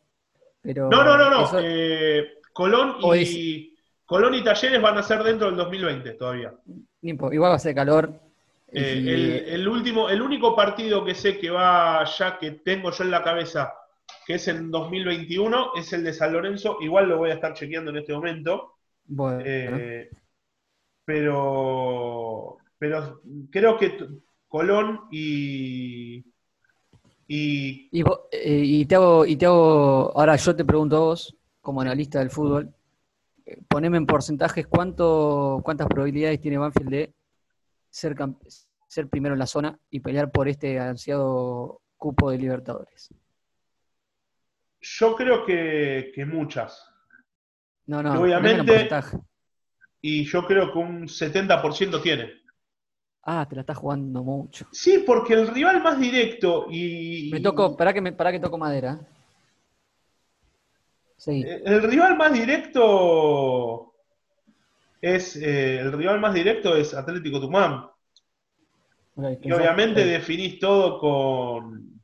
Pero 0.60 0.90
no, 0.90 1.02
no, 1.02 1.16
no, 1.16 1.30
no. 1.30 1.50
Colón, 2.52 2.96
y, 3.16 3.74
Colón 4.04 4.34
y 4.34 4.44
Talleres 4.44 4.82
van 4.82 4.98
a 4.98 5.02
ser 5.02 5.22
dentro 5.22 5.46
del 5.46 5.56
2020 5.56 6.12
todavía. 6.12 6.52
Igual 7.00 7.50
va 7.50 7.54
a 7.54 7.58
ser 7.58 7.74
calor. 7.74 8.12
Eh, 8.70 9.46
el, 9.48 9.66
último, 9.66 10.10
el 10.10 10.20
único 10.20 10.54
partido 10.54 11.02
que 11.06 11.14
sé 11.14 11.38
que 11.38 11.48
va 11.48 12.04
ya 12.04 12.38
que 12.38 12.50
tengo 12.50 12.90
yo 12.90 13.04
en 13.04 13.10
la 13.10 13.22
cabeza, 13.22 13.72
que 14.26 14.34
es 14.34 14.48
en 14.48 14.70
2021, 14.70 15.76
es 15.76 15.90
el 15.94 16.04
de 16.04 16.12
San 16.12 16.34
Lorenzo. 16.34 16.76
Igual 16.82 17.08
lo 17.08 17.16
voy 17.16 17.30
a 17.30 17.34
estar 17.34 17.54
chequeando 17.54 17.90
en 17.90 17.96
este 17.96 18.12
momento. 18.12 18.74
Eh, 19.42 20.10
pero, 21.04 22.58
pero 22.78 23.20
creo 23.50 23.78
que 23.78 23.98
Colón 24.48 25.08
y. 25.10 26.24
Y, 27.26 27.88
eh, 28.30 28.62
y, 28.62 28.84
te 28.84 28.94
hago, 28.96 29.24
y 29.24 29.36
te 29.36 29.46
hago. 29.46 30.12
Ahora 30.14 30.36
yo 30.36 30.54
te 30.54 30.64
pregunto 30.64 30.96
a 30.96 31.00
vos, 31.00 31.34
como 31.62 31.80
analista 31.80 32.18
del 32.18 32.30
fútbol, 32.30 32.74
poneme 33.68 33.96
en 33.96 34.04
porcentajes 34.04 34.66
cuánto, 34.66 35.60
cuántas 35.64 35.86
probabilidades 35.86 36.40
tiene 36.40 36.58
Banfield 36.58 36.90
de 36.90 37.14
ser, 37.88 38.14
ser 38.86 39.08
primero 39.08 39.34
en 39.34 39.38
la 39.38 39.46
zona 39.46 39.78
y 39.88 40.00
pelear 40.00 40.30
por 40.30 40.48
este 40.48 40.78
ansiado 40.78 41.80
cupo 41.96 42.30
de 42.30 42.38
Libertadores? 42.38 43.14
Yo 44.80 45.14
creo 45.14 45.46
que, 45.46 46.12
muchas. 46.26 46.84
No, 47.86 48.02
no, 48.02 48.20
obviamente. 48.20 48.88
Y 50.02 50.24
yo 50.24 50.44
creo 50.44 50.72
que 50.72 50.78
un 50.78 51.08
70% 51.08 52.02
tiene. 52.02 52.42
Ah, 53.22 53.46
te 53.48 53.54
la 53.54 53.60
estás 53.60 53.78
jugando 53.78 54.24
mucho. 54.24 54.66
Sí, 54.72 55.04
porque 55.06 55.34
el 55.34 55.46
rival 55.46 55.80
más 55.80 55.98
directo 55.98 56.66
y. 56.68 57.30
Me 57.32 57.40
toco, 57.40 57.76
para 57.76 57.92
que 57.94 58.00
me, 58.00 58.16
que 58.16 58.40
toco 58.40 58.58
madera. 58.58 58.98
Sí. 61.16 61.44
Eh, 61.46 61.62
el 61.64 61.82
rival 61.82 62.16
más 62.16 62.32
directo 62.32 63.94
es 65.00 65.36
eh, 65.36 65.78
el 65.78 65.92
rival 65.92 66.20
más 66.20 66.34
directo 66.34 66.76
es 66.76 66.94
Atlético 66.94 67.40
Tumán. 67.40 67.86
y 69.40 69.52
obviamente 69.52 70.04
definís 70.04 70.58
todo 70.58 70.98
con. 70.98 72.02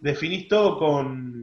Definís 0.00 0.48
todo 0.48 0.76
con. 0.78 1.39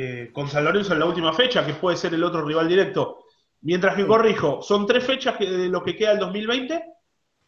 Eh, 0.00 0.30
con 0.32 0.46
San 0.46 0.64
Lorenzo 0.64 0.92
en 0.92 1.00
la 1.00 1.06
última 1.06 1.32
fecha, 1.32 1.66
que 1.66 1.74
puede 1.74 1.96
ser 1.96 2.14
el 2.14 2.22
otro 2.22 2.44
rival 2.44 2.68
directo. 2.68 3.24
Mientras 3.62 3.96
que 3.96 4.06
corrijo, 4.06 4.62
son 4.62 4.86
tres 4.86 5.04
fechas 5.04 5.36
de 5.40 5.68
lo 5.68 5.82
que 5.82 5.96
queda 5.96 6.12
el 6.12 6.20
2020. 6.20 6.84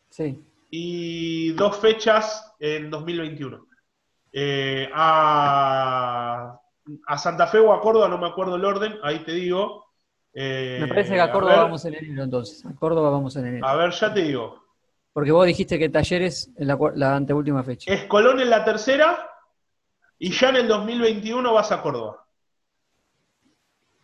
Sí. 0.09 0.43
Y 0.69 1.53
dos 1.53 1.77
fechas 1.77 2.53
en 2.59 2.91
2021. 2.91 3.67
Eh, 4.33 4.91
a, 4.93 6.59
a 7.07 7.19
Santa 7.19 7.47
Fe 7.47 7.59
o 7.59 7.73
a 7.73 7.81
Córdoba, 7.81 8.09
no 8.09 8.19
me 8.19 8.27
acuerdo 8.27 8.57
el 8.57 8.65
orden, 8.65 8.99
ahí 9.05 9.21
te 9.21 9.33
digo, 9.33 9.87
me 10.33 10.89
parece 10.89 11.15
que 11.15 11.21
a 11.21 11.31
Córdoba 11.31 11.65
vamos 11.65 11.85
en 11.85 11.95
enero 11.95 12.25
entonces. 12.25 12.67
A 12.67 12.75
Córdoba 12.75 13.11
vamos 13.11 13.37
en 13.37 13.47
enero. 13.47 13.67
A 13.67 13.77
ver, 13.77 13.91
ya 13.93 14.13
te 14.13 14.23
digo. 14.23 14.61
Porque 15.13 15.33
vos 15.33 15.47
dijiste 15.47 15.79
que 15.79 15.89
Talleres 15.89 16.51
en 16.57 16.67
la, 16.69 17.17
anteúltima 17.17 17.63
fecha. 17.63 17.93
Es 17.93 18.07
Colón 18.07 18.41
en 18.41 18.51
la 18.51 18.65
tercera 18.65 19.29
y 20.19 20.33
ya 20.33 20.51
en 20.51 20.57
el 20.57 20.69
2021 20.69 21.53
vas 21.53 21.71
a 21.71 21.81
Córdoba. 21.81 22.27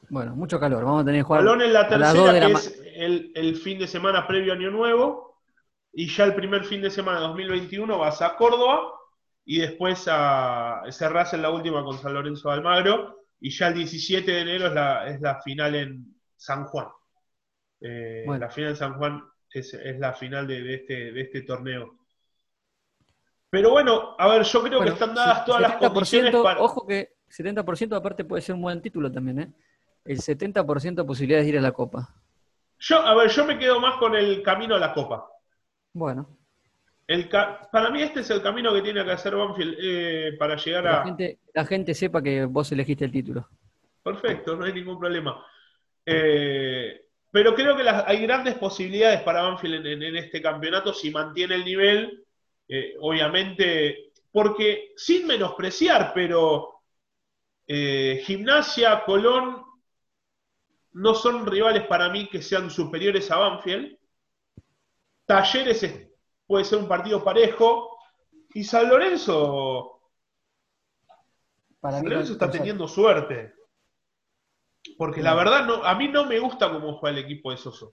Bueno, 0.08 0.36
mucho 0.36 0.60
calor. 0.60 0.84
Vamos 0.84 1.02
a 1.02 1.04
tener 1.04 1.20
que 1.20 1.24
jugar. 1.24 1.42
Colón 1.42 1.62
en 1.62 1.72
la 1.72 1.88
tercera, 1.88 2.46
que 2.46 2.52
es 2.52 2.82
el, 3.34 3.56
fin 3.56 3.78
de 3.78 3.86
semana 3.86 4.26
previo 4.26 4.52
a 4.52 4.56
Año 4.56 4.70
Nuevo. 4.70 5.40
Y 5.92 6.08
ya 6.08 6.24
el 6.24 6.34
primer 6.34 6.64
fin 6.64 6.82
de 6.82 6.90
semana 6.90 7.20
de 7.20 7.26
2021 7.26 7.98
vas 7.98 8.22
a 8.22 8.36
Córdoba. 8.36 8.92
Y 9.44 9.58
después 9.58 10.06
a, 10.10 10.82
cerrás 10.90 11.32
en 11.34 11.42
la 11.42 11.50
última 11.50 11.84
con 11.84 11.98
San 11.98 12.14
Lorenzo 12.14 12.48
de 12.48 12.54
Almagro. 12.54 13.24
Y 13.40 13.50
ya 13.50 13.68
el 13.68 13.74
17 13.74 14.30
de 14.30 14.40
enero 14.40 14.66
es 14.68 14.72
la, 14.72 15.08
es 15.08 15.20
la 15.20 15.40
final 15.40 15.74
en, 15.74 16.16
San 16.36 16.64
Juan. 16.64 16.88
Eh, 17.80 18.24
la 18.26 18.50
final 18.50 18.72
de 18.72 18.76
San 18.76 18.94
Juan 18.94 19.22
es, 19.50 19.76
la 19.98 20.12
final 20.12 20.46
de, 20.46 20.74
este, 20.74 21.12
de 21.12 21.20
este 21.20 21.42
torneo. 21.42 21.98
Pero 23.48 23.70
bueno, 23.70 24.14
a 24.18 24.28
ver, 24.28 24.42
yo 24.42 24.62
creo 24.62 24.80
que 24.80 24.90
están 24.90 25.14
dadas 25.14 25.44
todas 25.44 25.62
las 25.62 25.76
condiciones 25.76 26.34
para... 26.34 26.60
Ojo 26.60 26.86
que 26.86 27.16
70% 27.30 27.96
aparte 27.96 28.24
puede 28.24 28.42
ser 28.42 28.54
un 28.54 28.62
buen 28.62 28.82
título 28.82 29.10
también, 29.10 29.40
¿eh? 29.40 29.52
El 30.06 30.18
70% 30.18 30.94
de 30.94 31.04
posibilidades 31.04 31.46
de 31.46 31.50
ir 31.50 31.58
a 31.58 31.62
la 31.62 31.72
Copa. 31.72 32.08
Yo, 32.78 33.00
a 33.00 33.14
ver, 33.14 33.30
yo 33.30 33.44
me 33.44 33.58
quedo 33.58 33.80
más 33.80 33.96
con 33.98 34.14
el 34.14 34.42
camino 34.42 34.74
a 34.74 34.78
la 34.78 34.92
Copa. 34.92 35.26
Bueno. 35.92 36.38
El 37.06 37.28
para 37.28 37.90
mí 37.90 38.02
este 38.02 38.20
es 38.20 38.30
el 38.30 38.42
camino 38.42 38.74
que 38.74 38.82
tiene 38.82 39.04
que 39.04 39.12
hacer 39.12 39.36
Banfield 39.36 39.76
eh, 39.80 40.36
para 40.38 40.56
llegar 40.56 40.86
a... 40.88 40.92
La 40.98 41.04
gente, 41.04 41.38
la 41.54 41.64
gente 41.64 41.94
sepa 41.94 42.20
que 42.20 42.44
vos 42.44 42.70
elegiste 42.72 43.04
el 43.04 43.12
título. 43.12 43.48
Perfecto, 44.02 44.56
no 44.56 44.64
hay 44.64 44.72
ningún 44.72 44.98
problema. 44.98 45.44
Eh, 46.04 47.00
pero 47.30 47.54
creo 47.54 47.76
que 47.76 47.88
hay 47.88 48.20
grandes 48.22 48.54
posibilidades 48.54 49.20
para 49.22 49.42
Banfield 49.42 49.86
en, 49.86 50.16
este 50.16 50.42
campeonato 50.42 50.92
si 50.92 51.10
mantiene 51.10 51.54
el 51.54 51.64
nivel. 51.64 52.24
Eh, 52.68 52.94
obviamente, 53.00 54.10
porque 54.32 54.92
sin 54.96 55.26
menospreciar, 55.26 56.12
pero 56.12 56.72
Gimnasia, 57.68 59.02
Colón 59.04 59.62
no 60.96 61.14
son 61.14 61.46
rivales 61.46 61.86
para 61.86 62.08
mí 62.08 62.26
que 62.26 62.40
sean 62.40 62.70
superiores 62.70 63.30
a 63.30 63.36
Banfield. 63.36 63.98
Talleres 65.26 66.08
puede 66.46 66.64
ser 66.64 66.78
un 66.78 66.88
partido 66.88 67.22
parejo. 67.22 67.98
Y 68.54 68.64
San 68.64 68.88
Lorenzo. 68.88 70.00
San 71.82 72.02
Lorenzo 72.02 72.32
está 72.32 72.50
teniendo 72.50 72.88
suerte. 72.88 73.52
Porque 74.96 75.22
la 75.22 75.34
verdad, 75.34 75.66
no, 75.66 75.84
a 75.84 75.94
mí 75.96 76.08
no 76.08 76.24
me 76.24 76.38
gusta 76.38 76.70
cómo 76.72 76.94
juega 76.94 77.18
el 77.18 77.24
equipo 77.24 77.50
de 77.50 77.58
Soso. 77.58 77.92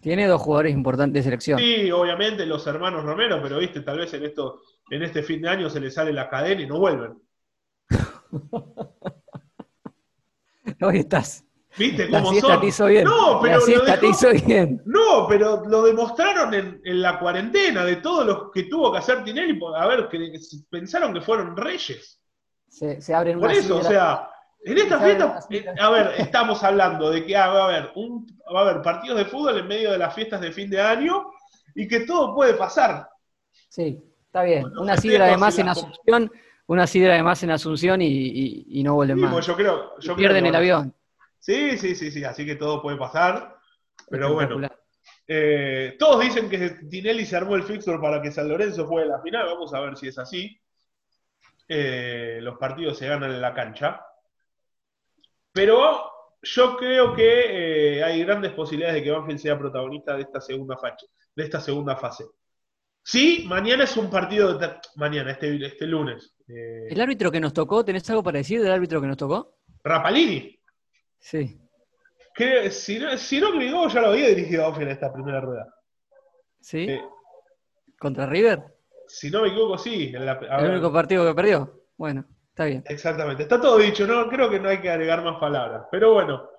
Tiene 0.00 0.26
dos 0.26 0.40
jugadores 0.40 0.72
importantes 0.72 1.20
de 1.20 1.22
selección. 1.22 1.58
Sí, 1.58 1.90
obviamente 1.90 2.46
los 2.46 2.66
hermanos 2.66 3.04
Romero, 3.04 3.40
pero 3.42 3.58
viste, 3.58 3.82
tal 3.82 3.98
vez 3.98 4.14
en 4.14 4.24
esto, 4.24 4.62
en 4.88 5.02
este 5.02 5.22
fin 5.22 5.42
de 5.42 5.50
año 5.50 5.68
se 5.68 5.80
les 5.80 5.92
sale 5.92 6.14
la 6.14 6.30
cadena 6.30 6.62
y 6.62 6.66
no 6.66 6.78
vuelven. 6.78 7.22
Hoy 10.84 10.98
estás. 10.98 11.44
¿Viste 11.76 12.08
cómo 12.08 12.32
son? 12.34 12.60
Te 12.60 12.66
hizo 12.66 12.86
bien. 12.86 13.04
No, 13.04 13.40
pero 13.42 13.58
la 13.84 13.98
te 13.98 14.06
hizo 14.06 14.30
bien. 14.30 14.82
No, 14.84 15.26
pero 15.28 15.64
lo 15.66 15.82
demostraron 15.82 16.54
en, 16.54 16.80
la 16.84 17.18
cuarentena 17.18 17.84
de 17.84 17.96
todos 17.96 18.24
los 18.24 18.50
que 18.52 18.64
tuvo 18.64 18.92
que 18.92 18.98
hacer 18.98 19.24
Tinelli. 19.24 19.58
A 19.76 19.86
ver, 19.86 20.08
que, 20.08 20.38
pensaron 20.70 21.12
que 21.12 21.20
fueron 21.20 21.56
reyes. 21.56 22.20
Se, 22.68 23.00
se 23.00 23.14
abren 23.14 23.40
Por 23.40 23.50
eso, 23.50 23.78
o 23.78 23.82
sea, 23.82 24.28
en 24.64 24.78
esta 24.78 24.98
fiesta, 24.98 25.40
eh, 25.50 25.64
a 25.78 25.90
ver, 25.90 26.12
estamos 26.16 26.62
hablando 26.64 27.10
de 27.10 27.24
que 27.26 27.36
ah, 27.36 27.48
va, 27.48 27.60
a 27.60 27.64
haber 27.64 27.90
un, 27.96 28.26
va 28.52 28.60
a 28.60 28.70
haber 28.70 28.82
partidos 28.82 29.18
de 29.18 29.26
fútbol 29.26 29.58
en 29.58 29.68
medio 29.68 29.92
de 29.92 29.98
las 29.98 30.14
fiestas 30.14 30.40
de 30.40 30.52
fin 30.52 30.70
de 30.70 30.80
año 30.80 31.30
y 31.74 31.86
que 31.86 32.00
todo 32.00 32.34
puede 32.34 32.54
pasar. 32.54 33.08
Sí, 33.68 34.02
está 34.24 34.42
bien. 34.42 34.66
una 34.78 34.96
sidra 34.96 35.26
además 35.26 35.58
en 35.58 35.68
Asunción, 35.68 36.32
una 36.66 36.86
sidra 36.86 37.14
además 37.14 37.42
en 37.42 37.50
Asunción 37.50 38.00
y, 38.02 38.82
no 38.84 38.94
vuelven 38.94 39.18
más. 39.18 39.46
Yo 39.46 39.56
creo, 39.56 39.98
yo 40.00 40.16
pierden 40.16 40.46
el 40.46 40.54
avión. 40.54 40.94
Sí, 41.38 41.76
sí, 41.76 41.94
sí, 41.94 42.10
sí, 42.10 42.24
así 42.24 42.46
que 42.46 42.56
todo 42.56 42.80
puede 42.80 42.96
pasar. 42.96 43.56
Pero 44.08 44.32
bueno, 44.32 44.68
eh, 45.26 45.96
todos 45.98 46.22
dicen 46.22 46.48
que 46.48 46.70
Tinelli 46.88 47.24
se 47.24 47.36
armó 47.36 47.54
el 47.56 47.62
fixture 47.62 47.98
para 47.98 48.20
que 48.20 48.30
San 48.30 48.48
Lorenzo 48.48 48.86
juegue 48.86 49.08
la 49.08 49.20
final. 49.20 49.46
Vamos 49.46 49.74
a 49.74 49.80
ver 49.80 49.96
si 49.96 50.08
es 50.08 50.18
así. 50.18 50.58
Eh, 51.68 52.38
los 52.42 52.58
partidos 52.58 52.98
se 52.98 53.08
ganan 53.08 53.30
en 53.30 53.40
la 53.40 53.54
cancha. 53.54 54.00
Pero 55.52 56.10
yo 56.42 56.76
creo 56.76 57.14
que 57.14 57.98
eh, 57.98 58.04
hay 58.04 58.24
grandes 58.24 58.52
posibilidades 58.52 58.96
de 58.96 59.04
que 59.04 59.10
Banfield 59.10 59.40
sea 59.40 59.58
protagonista 59.58 60.14
de 60.14 60.22
esta 60.22 60.40
segunda 60.40 60.76
fase. 60.76 61.06
De 61.34 61.44
esta 61.44 61.60
segunda 61.60 61.96
fase. 61.96 62.24
Sí, 63.02 63.44
mañana 63.46 63.84
es 63.84 63.96
un 63.96 64.10
partido 64.10 64.56
de 64.56 64.76
mañana, 64.96 65.32
este, 65.32 65.64
este 65.64 65.86
lunes. 65.86 66.33
¿El 66.46 67.00
árbitro 67.00 67.30
que 67.30 67.40
nos 67.40 67.52
tocó? 67.52 67.84
¿Tenés 67.84 68.08
algo 68.10 68.22
para 68.22 68.38
decir 68.38 68.62
del 68.62 68.72
árbitro 68.72 69.00
que 69.00 69.06
nos 69.06 69.16
tocó? 69.16 69.56
Rapalini. 69.82 70.58
Sí. 71.18 71.60
Que 72.34 72.70
si 72.70 72.98
no, 72.98 73.16
si 73.16 73.40
no 73.40 73.88
ya 73.88 74.00
lo 74.00 74.08
había 74.08 74.28
dirigido 74.28 74.66
a 74.66 74.82
en 74.82 74.88
esta 74.88 75.12
primera 75.12 75.40
rueda. 75.40 75.72
¿Sí? 76.60 76.86
Eh, 76.90 77.02
¿Contra 77.98 78.26
River? 78.26 78.62
Si 79.06 79.30
no 79.30 79.42
me 79.42 79.48
equivoco, 79.48 79.78
sí. 79.78 80.12
¿El 80.14 80.70
único 80.70 80.92
partido 80.92 81.26
que 81.26 81.34
perdió? 81.34 81.82
Bueno, 81.96 82.24
está 82.48 82.64
bien. 82.64 82.82
Exactamente. 82.86 83.44
Está 83.44 83.60
todo 83.60 83.78
dicho, 83.78 84.06
¿no? 84.06 84.28
Creo 84.28 84.50
que 84.50 84.58
no 84.58 84.68
hay 84.68 84.80
que 84.80 84.90
agregar 84.90 85.22
más 85.22 85.38
palabras. 85.38 85.86
Pero 85.90 86.14
bueno. 86.14 86.50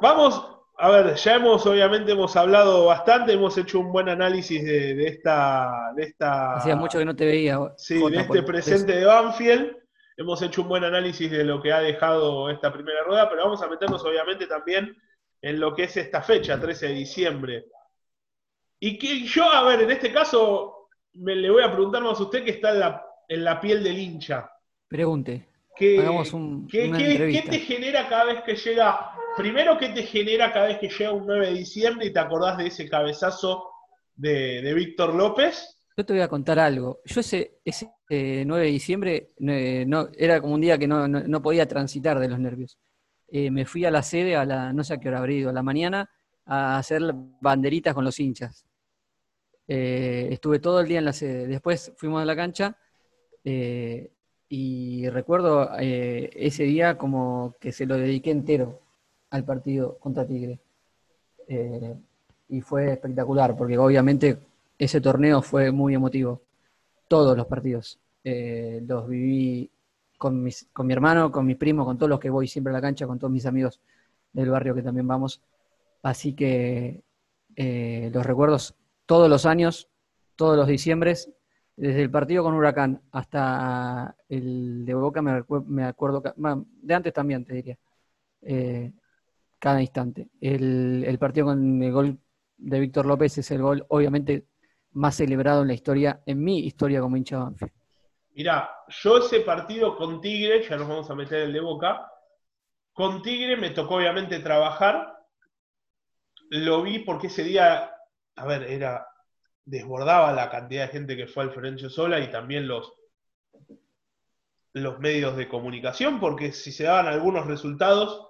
Vamos, 0.00 0.49
a 0.80 0.88
ver, 0.90 1.14
ya 1.14 1.34
hemos, 1.34 1.66
obviamente, 1.66 2.12
hemos 2.12 2.34
hablado 2.36 2.86
bastante, 2.86 3.34
hemos 3.34 3.56
hecho 3.58 3.80
un 3.80 3.92
buen 3.92 4.08
análisis 4.08 4.64
de, 4.64 5.06
esta, 5.06 5.92
de 5.94 6.04
esta. 6.04 6.54
Hacía 6.56 6.74
mucho 6.74 6.98
que 6.98 7.04
no 7.04 7.14
te 7.14 7.26
veía. 7.26 7.58
Sí, 7.76 8.02
de 8.10 8.16
este 8.18 8.42
presente 8.42 8.92
de 8.96 9.04
Banfield 9.04 9.76
hemos 10.20 10.42
hecho 10.42 10.62
un 10.62 10.68
buen 10.68 10.84
análisis 10.84 11.30
de 11.30 11.44
lo 11.44 11.62
que 11.62 11.72
ha 11.72 11.80
dejado 11.80 12.50
esta 12.50 12.72
primera 12.72 13.02
rueda, 13.04 13.28
pero 13.28 13.44
vamos 13.44 13.62
a 13.62 13.68
meternos 13.68 14.04
obviamente 14.04 14.46
también 14.46 14.94
en 15.40 15.58
lo 15.58 15.74
que 15.74 15.84
es 15.84 15.96
esta 15.96 16.20
fecha, 16.20 16.60
13 16.60 16.88
de 16.88 16.94
diciembre. 16.94 17.64
Y 18.78 18.98
que 18.98 19.20
yo, 19.24 19.44
a 19.44 19.64
ver, 19.64 19.82
en 19.82 19.90
este 19.90 20.12
caso, 20.12 20.88
me 21.14 21.34
le 21.34 21.50
voy 21.50 21.62
a 21.62 21.72
preguntar 21.72 22.02
más 22.02 22.20
a 22.20 22.22
usted 22.22 22.44
que 22.44 22.50
está 22.50 23.02
en 23.28 23.44
la, 23.44 23.60
piel 23.60 23.82
del 23.82 23.98
hincha. 23.98 24.50
Pregunte. 24.88 25.46
¿Qué, 25.74 25.96
¿qué, 26.68 27.44
te 27.48 27.58
genera 27.60 28.06
cada 28.06 28.24
vez 28.24 28.42
que 28.42 28.54
llega, 28.56 29.12
primero, 29.36 29.78
qué 29.78 29.90
te 29.90 30.02
genera 30.02 30.52
cada 30.52 30.68
vez 30.68 30.78
que 30.78 30.88
llega 30.88 31.12
un 31.12 31.26
9 31.26 31.46
de 31.46 31.54
diciembre 31.54 32.06
y 32.06 32.12
te 32.12 32.18
acordás 32.18 32.58
de 32.58 32.66
ese 32.66 32.88
cabezazo 32.88 33.70
de, 34.14 34.72
Víctor 34.74 35.14
López? 35.14 35.76
Yo 35.96 36.04
te 36.04 36.12
voy 36.12 36.22
a 36.22 36.28
contar 36.28 36.58
algo. 36.58 37.00
Yo 37.04 37.20
ese, 37.20 37.58
ese 37.64 37.90
9 38.08 38.64
de 38.64 38.70
diciembre 38.70 39.30
no, 39.38 40.08
era 40.16 40.40
como 40.40 40.54
un 40.54 40.60
día 40.60 40.78
que 40.78 40.86
no, 40.86 41.42
podía 41.42 41.66
transitar 41.66 42.18
de 42.18 42.28
los 42.28 42.38
nervios. 42.38 42.78
Eh, 43.28 43.50
me 43.50 43.64
fui 43.64 43.84
a 43.84 43.90
la 43.90 44.02
sede 44.02 44.36
a 44.36 44.44
la, 44.44 44.72
no 44.72 44.82
sé 44.82 44.94
a 44.94 44.98
qué 44.98 45.08
hora 45.08 45.18
habría 45.18 45.38
ido, 45.38 45.50
a 45.50 45.52
la 45.52 45.62
mañana, 45.62 46.10
a 46.46 46.78
hacer 46.78 47.02
banderitas 47.40 47.94
con 47.94 48.04
los 48.04 48.18
hinchas. 48.18 48.66
Eh, 49.68 50.28
estuve 50.32 50.58
todo 50.58 50.80
el 50.80 50.88
día 50.88 50.98
en 50.98 51.04
la 51.04 51.12
sede. 51.12 51.46
Después 51.46 51.92
fuimos 51.96 52.22
a 52.22 52.24
la 52.24 52.34
cancha 52.34 52.76
eh, 53.44 54.10
y 54.48 55.08
recuerdo 55.08 55.70
ese 55.78 56.64
día 56.64 56.98
como 56.98 57.54
que 57.60 57.70
se 57.70 57.86
lo 57.86 57.96
dediqué 57.96 58.32
entero 58.32 58.80
al 59.30 59.44
partido 59.44 59.98
contra 59.98 60.26
Tigre. 60.26 60.58
y 62.48 62.60
fue 62.60 62.92
espectacular, 62.92 63.56
porque 63.56 63.78
obviamente 63.78 64.38
ese 64.78 65.00
torneo 65.00 65.42
fue 65.42 65.70
muy 65.70 65.94
emotivo. 65.94 66.42
Todos 67.08 67.36
los 67.36 67.46
partidos. 67.46 67.98
Eh, 68.24 68.82
los 68.86 69.08
viví 69.08 69.70
con, 70.18 70.42
mis, 70.42 70.68
con 70.72 70.86
mi 70.86 70.92
hermano, 70.92 71.30
con 71.30 71.46
mis 71.46 71.56
primos, 71.56 71.86
con 71.86 71.98
todos 71.98 72.10
los 72.10 72.20
que 72.20 72.30
voy 72.30 72.48
siempre 72.48 72.72
a 72.72 72.74
la 72.74 72.80
cancha, 72.80 73.06
con 73.06 73.18
todos 73.18 73.32
mis 73.32 73.46
amigos 73.46 73.80
del 74.32 74.50
barrio 74.50 74.74
que 74.74 74.82
también 74.82 75.06
vamos. 75.06 75.42
Así 76.02 76.34
que 76.34 77.02
eh, 77.56 78.10
los 78.12 78.24
recuerdos 78.24 78.74
todos 79.06 79.28
los 79.28 79.44
años, 79.44 79.88
todos 80.36 80.56
los 80.56 80.66
diciembres, 80.66 81.30
desde 81.76 82.02
el 82.02 82.10
partido 82.10 82.44
con 82.44 82.54
Huracán 82.54 83.02
hasta 83.12 84.16
el 84.28 84.84
de 84.86 84.94
Boca, 84.94 85.20
me, 85.22 85.84
acuerdo, 85.84 86.22
de 86.82 86.94
antes 86.94 87.12
también 87.12 87.44
te 87.44 87.54
diría, 87.54 87.78
eh, 88.42 88.92
cada 89.60 89.80
instante. 89.80 90.28
El, 90.40 91.16
partido 91.20 91.46
con 91.46 91.82
el 91.82 91.92
gol 91.92 92.18
de 92.56 92.80
Víctor 92.80 93.06
López 93.06 93.38
es 93.38 93.50
el 93.52 93.62
gol, 93.62 93.84
obviamente, 93.88 94.46
más 94.92 95.16
celebrado 95.16 95.62
en 95.62 95.68
la 95.68 95.74
historia, 95.74 96.22
en 96.26 96.42
mi 96.42 96.60
historia 96.60 97.00
como 97.00 97.16
hincha. 97.16 97.50
Mirá, 98.34 98.70
yo 98.88 99.18
ese 99.18 99.40
partido 99.40 99.96
con 99.96 100.20
Tigre, 100.20 100.66
ya 100.68 100.76
nos 100.76 100.88
vamos 100.88 101.10
a 101.10 101.14
meter 101.14 101.42
el 101.42 101.52
de 101.52 101.60
Boca, 101.60 102.10
con 102.92 103.22
Tigre 103.22 103.56
me 103.56 103.70
tocó 103.70 103.96
obviamente 103.96 104.40
trabajar, 104.40 105.14
lo 106.48 106.82
vi 106.82 107.00
porque 107.00 107.28
ese 107.28 107.44
día, 107.44 107.94
a 108.36 108.46
ver, 108.46 108.64
era, 108.64 109.06
desbordaba 109.64 110.32
la 110.32 110.50
cantidad 110.50 110.86
de 110.86 110.92
gente 110.92 111.16
que 111.16 111.26
fue 111.26 111.44
al 111.44 111.52
Florencio 111.52 111.90
Sola 111.90 112.18
y 112.18 112.30
también 112.30 112.66
los, 112.66 112.92
los 114.72 114.98
medios 114.98 115.36
de 115.36 115.48
comunicación, 115.48 116.18
porque 116.18 116.52
si 116.52 116.72
se 116.72 116.84
daban 116.84 117.06
algunos 117.06 117.46
resultados, 117.46 118.29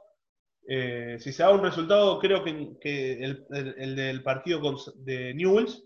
eh, 0.68 1.16
si 1.18 1.32
se 1.32 1.42
daba 1.42 1.56
un 1.56 1.64
resultado, 1.64 2.18
creo 2.18 2.44
que, 2.44 3.24
el, 3.24 3.96
del 3.96 4.22
partido 4.22 4.60
de 4.96 5.34
Newells, 5.34 5.84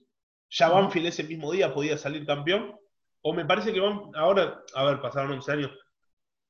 ya 0.51 0.69
Banfield 0.69 1.07
ese 1.07 1.25
mismo 1.25 1.51
día 1.53 1.75
podía 1.75 1.97
salir 1.99 2.27
campeón. 2.27 2.75
O 3.23 3.33
me 3.33 3.45
parece 3.45 3.73
que 3.73 3.81
van, 3.81 4.03
ahora, 4.15 4.63
a 4.75 4.85
ver, 4.85 5.01
pasaron 5.01 5.33
11 5.33 5.53
años. 5.53 5.71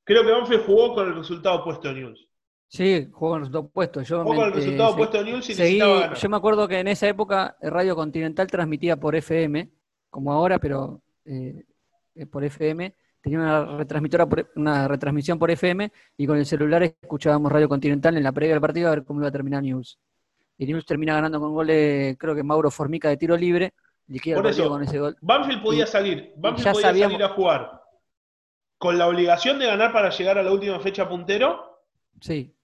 Creo 0.03 0.25
que 0.25 0.33
Banfield 0.33 0.67
jugó 0.67 0.95
con 0.95 1.09
el 1.09 1.15
resultado 1.15 1.61
opuesto 1.61 1.89
de 1.89 1.95
News. 1.95 2.29
Sí, 2.69 3.09
jugó 3.13 3.31
con 3.31 3.37
el 3.37 3.41
resultado 3.43 3.65
opuesto. 3.65 4.03
Yo 4.03 4.23
jugó 4.23 4.35
con 4.35 4.47
el 4.47 4.53
resultado 4.53 4.91
opuesto 4.91 5.19
de 5.19 5.25
News 5.25 5.51
y 5.51 5.53
necesitaba 5.53 6.15
Yo 6.15 6.29
me 6.29 6.37
acuerdo 6.37 6.69
que 6.69 6.81
en 6.81 6.89
esa 6.89 7.09
época 7.09 7.57
Radio 7.63 7.95
Continental 7.95 8.49
transmitía 8.49 8.97
por 8.97 9.15
FM, 9.15 9.71
como 10.11 10.33
ahora, 10.33 10.59
pero 10.59 11.03
eh, 11.25 11.65
eh, 12.17 12.27
por 12.27 12.45
FM. 12.45 12.95
Tenía 13.25 13.39
una 13.39 13.79
retransmitora 13.79 14.29
una 14.55 14.87
retransmisión 14.87 15.39
por 15.39 15.51
FM 15.51 15.91
y 16.17 16.27
con 16.27 16.37
el 16.37 16.45
celular 16.45 16.83
escuchábamos 16.83 17.51
Radio 17.51 17.69
Continental 17.69 18.17
en 18.17 18.23
la 18.23 18.33
previa 18.33 18.55
del 18.55 18.61
partido 18.61 18.89
a 18.89 18.91
ver 18.91 19.05
cómo 19.05 19.21
iba 19.21 19.29
a 19.29 19.33
terminar 19.33 19.63
News. 19.63 19.99
Y 20.59 20.67
News 20.67 20.85
termina 20.85 21.15
ganando 21.15 21.41
con 21.41 21.55
gol 21.55 21.67
de, 21.67 22.17
creo 22.19 22.35
que 22.35 22.43
Mauro 22.43 22.71
Formica 22.71 23.09
de 23.09 23.17
tiro 23.17 23.37
libre 23.37 23.73
por 24.35 24.47
eso, 24.47 24.79
Banfield 25.23 25.63
podía 25.63 25.87
salir, 25.87 26.35
Banfield 26.37 26.73
podía 26.73 26.93
salir 26.93 27.23
a 27.23 27.31
jugar 27.31 27.81
con 28.77 28.99
la 28.99 29.09
obligación 29.09 29.59
de 29.59 29.67
ganar 29.67 29.93
para 29.93 30.11
llegar 30.11 30.37
a 30.37 30.43
la 30.43 30.53
última 30.53 30.79
fecha 30.79 31.09
puntero. 31.09 31.83
Sí. 32.21 32.55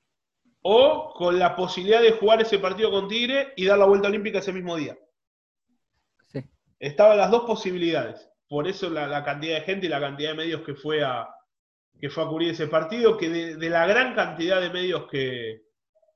O 0.61 1.15
con 1.15 1.39
la 1.39 1.57
posibilidad 1.57 2.03
de 2.03 2.13
jugar 2.13 2.43
ese 2.43 2.59
partido 2.59 2.91
con 2.91 3.09
Tigre 3.09 3.55
y 3.57 3.65
dar 3.65 3.79
la 3.79 3.87
vuelta 3.87 4.09
olímpica 4.09 4.41
ese 4.41 4.53
mismo 4.53 4.77
día. 4.77 4.99
Sí. 6.27 6.45
Estaban 6.79 7.17
las 7.17 7.31
dos 7.31 7.45
posibilidades. 7.45 8.30
Por 8.51 8.67
eso 8.67 8.91
la, 8.91 9.23
cantidad 9.23 9.61
de 9.61 9.61
gente 9.61 9.87
y 9.87 9.89
la 9.89 10.01
cantidad 10.01 10.31
de 10.31 10.37
medios 10.37 10.63
que 10.63 10.75
fue 10.75 11.05
a, 11.05 11.33
que 12.01 12.11
fue 12.11 12.25
a 12.25 12.27
cubrir 12.27 12.51
ese 12.51 12.67
partido, 12.67 13.17
que 13.17 13.29
de, 13.29 13.71
la 13.71 13.87
gran 13.87 14.13
cantidad 14.13 14.61
de 14.61 14.71
medios 14.71 15.07
que, 15.09 15.63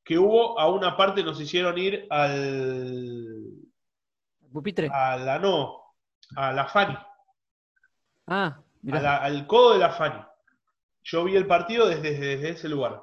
que, 0.04 0.18
hubo, 0.18 0.58
a 0.58 0.68
una 0.68 0.96
parte 0.96 1.22
nos 1.22 1.40
hicieron 1.40 1.78
ir 1.78 2.08
al... 2.10 3.36
¿Pupitre? 4.52 4.90
A 4.92 5.16
la 5.16 5.38
no, 5.38 5.80
a 6.34 6.52
la 6.52 6.66
Fani. 6.66 6.98
Ah, 8.26 8.60
al 8.90 9.46
codo 9.46 9.74
de 9.74 9.78
la 9.78 9.90
Fani. 9.90 10.20
Yo 11.04 11.22
vi 11.22 11.36
el 11.36 11.46
partido 11.46 11.86
desde, 11.86 12.18
desde 12.18 12.48
ese 12.48 12.68
lugar. 12.68 13.00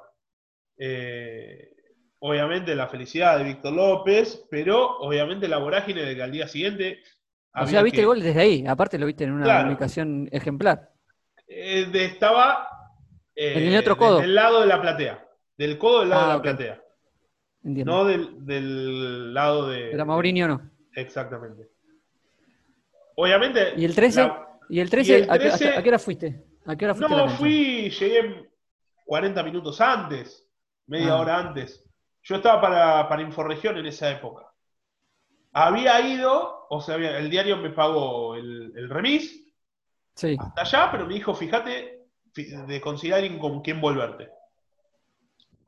Eh, 0.76 1.70
obviamente 2.18 2.74
la 2.74 2.88
felicidad 2.88 3.38
de 3.38 3.44
Víctor 3.44 3.72
López, 3.72 4.46
pero 4.50 4.98
obviamente 4.98 5.48
la 5.48 5.56
vorágine 5.56 6.02
de 6.02 6.16
que 6.16 6.22
al 6.22 6.32
día 6.32 6.48
siguiente. 6.48 7.00
O 7.54 7.66
sea, 7.66 7.82
viste 7.82 8.00
el 8.00 8.06
gol 8.06 8.22
desde 8.22 8.40
ahí, 8.40 8.66
aparte 8.66 8.98
lo 8.98 9.06
viste 9.06 9.24
en 9.24 9.32
una 9.32 9.66
ubicación 9.66 10.28
ejemplar. 10.32 10.90
Eh, 11.46 11.90
estaba 11.92 12.68
eh, 13.34 13.54
en 13.56 13.72
el 13.72 13.78
otro 13.78 13.96
codo. 13.96 14.20
Del 14.20 14.34
lado 14.34 14.60
de 14.60 14.66
la 14.66 14.80
platea. 14.80 15.26
Del 15.58 15.76
codo 15.76 16.00
del 16.00 16.08
lado 16.08 16.26
de 16.26 16.30
ah, 16.30 16.36
la 16.36 16.42
platea. 16.42 16.82
No 17.62 18.04
del, 18.04 19.34
lado 19.34 19.68
de. 19.68 19.88
Pero 19.90 20.06
Maurinho 20.06 20.48
no. 20.48 20.70
Exactamente. 20.94 21.68
Obviamente. 23.16 23.74
¿Y 23.76 23.84
el 23.84 23.94
13? 23.94 24.32
¿Y 24.70 24.80
el 24.80 24.88
13, 24.88 25.26
¿a, 25.28 25.38
qué 25.82 25.88
hora 25.88 25.98
fuiste? 25.98 26.44
¿A 26.64 26.74
qué 26.74 26.86
hora 26.86 26.94
fuiste 26.94 27.14
no, 27.14 27.28
fui, 27.28 27.90
llegué 27.90 28.50
40 29.04 29.42
minutos 29.42 29.80
antes, 29.80 30.48
media 30.86 31.12
ah. 31.12 31.20
hora 31.20 31.38
antes. 31.38 31.84
Yo 32.22 32.36
estaba 32.36 32.60
para, 32.60 33.08
para 33.08 33.22
Inforregión 33.22 33.76
en 33.76 33.86
esa 33.86 34.10
época. 34.10 34.51
Había 35.52 36.00
ido, 36.00 36.66
o 36.68 36.80
sea, 36.80 36.96
el 36.96 37.30
diario 37.30 37.58
me 37.58 37.70
pagó 37.70 38.34
el, 38.36 38.72
el 38.74 38.88
remis 38.88 39.44
sí. 40.14 40.36
hasta 40.38 40.62
allá, 40.62 40.88
pero 40.90 41.06
me 41.06 41.14
dijo, 41.14 41.34
fíjate 41.34 42.06
de 42.34 42.80
considerar 42.80 43.38
con 43.38 43.60
quién 43.60 43.80
volverte. 43.80 44.30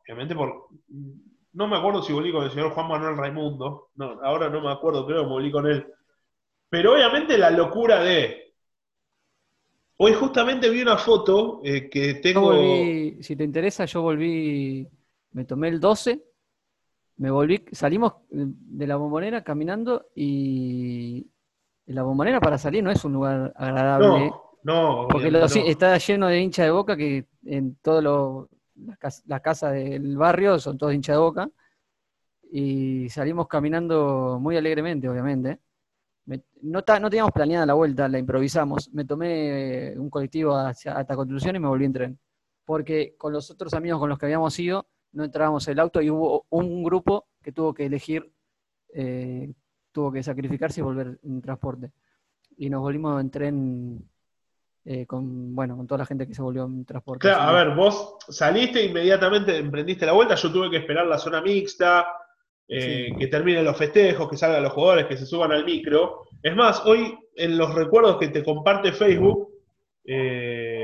Obviamente 0.03 0.35
por... 0.35 0.69
No 1.53 1.69
me 1.69 1.77
acuerdo 1.77 2.03
si 2.03 2.13
volví 2.13 2.33
con 2.33 2.45
el 2.45 2.51
señor 2.51 2.73
Juan 2.73 2.89
Manuel 2.89 3.17
Raimundo. 3.17 3.91
No, 3.95 4.19
ahora 4.23 4.49
no 4.49 4.61
me 4.61 4.73
acuerdo, 4.73 5.07
creo 5.07 5.23
que 5.23 5.29
volví 5.29 5.53
con 5.53 5.67
él. 5.67 5.87
Pero 6.69 6.95
obviamente 6.95 7.39
la 7.39 7.51
locura 7.51 8.01
de 8.01 8.45
Hoy 9.97 10.13
justamente 10.13 10.69
vi 10.71 10.83
una 10.83 10.99
foto 10.99 11.61
eh, 11.63 11.89
que 11.89 12.15
tengo. 12.15 12.53
si 13.21 13.37
te 13.37 13.45
interesa, 13.45 13.85
yo 13.85 14.03
volví, 14.03 14.89
me 15.33 15.45
tomé 15.45 15.69
el 15.69 15.79
12, 15.79 16.21
me 17.17 17.31
volví, 17.31 17.65
salimos 17.73 18.15
de 18.31 18.87
la 18.87 18.97
bombonera 18.97 19.43
caminando 19.43 20.07
y 20.15 21.27
la 21.87 22.03
bombonera 22.03 22.41
para 22.41 22.59
salir 22.59 22.83
no 22.83 22.91
es 22.91 23.05
un 23.05 23.13
lugar 23.13 23.53
agradable. 23.57 24.31
No, 24.63 25.03
no. 25.03 25.09
Porque 25.09 25.29
está 25.67 25.97
lleno 25.99 26.27
de 26.29 26.41
hinchas 26.41 26.67
de 26.67 26.73
boca 26.73 26.97
que 26.97 27.27
en 27.45 27.77
todas 27.77 28.05
las 29.27 29.41
casas 29.41 29.73
del 29.73 30.17
barrio 30.17 30.59
son 30.59 30.79
todos 30.79 30.95
hinchas 30.95 31.15
de 31.15 31.21
boca. 31.21 31.51
Y 32.51 33.09
salimos 33.09 33.49
caminando 33.49 34.39
muy 34.41 34.57
alegremente, 34.57 35.09
obviamente 35.09 35.59
no, 36.27 36.83
no, 37.01 37.11
teníamos 37.11 37.33
planeada 37.33 37.67
la 37.67 37.75
vuelta, 37.75 38.09
la 38.09 38.19
improvisamos. 38.19 38.91
Me 38.93 39.05
tomé 39.05 39.93
eh, 39.93 39.99
un 39.99 40.09
colectivo 40.09 40.57
hacia, 40.57 40.93
hasta 40.93 41.17
Constitución 41.17 41.57
y 41.57 41.59
me 41.59 41.69
volví 41.69 41.85
en 41.85 41.93
tren. 41.93 42.19
Porque 42.65 43.15
con 43.19 43.33
los 43.33 43.51
otros 43.51 43.75
amigos 43.75 44.01
con 44.01 44.09
los 44.09 44.19
que 44.19 44.27
habíamos 44.27 44.59
ido, 44.59 44.87
no 45.15 45.25
entrábamos 45.25 45.67
el 45.69 45.79
auto 45.79 46.03
y 46.03 46.11
hubo 46.11 46.47
un 46.51 46.83
grupo 46.83 47.27
que 47.43 47.53
tuvo 47.53 47.73
que 47.73 47.87
elegir, 47.87 48.31
eh, 48.93 49.53
tuvo 49.93 50.13
que 50.13 50.23
sacrificarse 50.23 50.81
y 50.81 50.85
volver 50.85 51.19
en 51.23 51.41
transporte. 51.41 51.91
Y 52.57 52.69
nos 52.69 52.83
volvimos 52.83 53.21
en 53.21 53.31
tren 53.31 54.11
eh, 54.85 55.07
con, 55.07 55.55
bueno, 55.55 55.77
con 55.77 55.87
toda 55.87 56.01
la 56.01 56.07
gente 56.07 56.27
que 56.27 56.35
se 56.35 56.43
volvió 56.43 56.65
en 56.65 56.85
transporte. 56.85 57.27
Claro, 57.27 57.43
a 57.43 57.53
ver, 57.53 57.75
vos 57.75 58.17
saliste 58.29 58.85
inmediatamente, 58.85 59.57
emprendiste 59.57 60.05
la 60.05 60.13
vuelta, 60.13 60.35
yo 60.35 60.53
tuve 60.53 60.71
que 60.71 60.77
esperar 60.79 61.07
la 61.07 61.19
zona 61.19 61.41
mixta, 61.41 62.07
eh, 62.69 63.15
que 63.19 63.27
terminen 63.29 63.65
los 63.65 63.77
festejos, 63.77 64.29
que 64.29 64.37
salgan 64.37 64.63
los 64.63 64.73
jugadores, 64.73 65.07
que 65.07 65.17
se 65.17 65.27
suban 65.27 65.53
al 65.53 65.65
micro. 65.65 66.27
Es 66.43 66.55
más, 66.55 66.85
hoy 66.85 67.19
en 67.35 67.57
los 67.57 67.75
recuerdos 67.75 68.19
que 68.19 68.29
te 68.29 68.45
comparte 68.45 68.93
Facebook, 68.93 69.51
eh, 70.05 70.84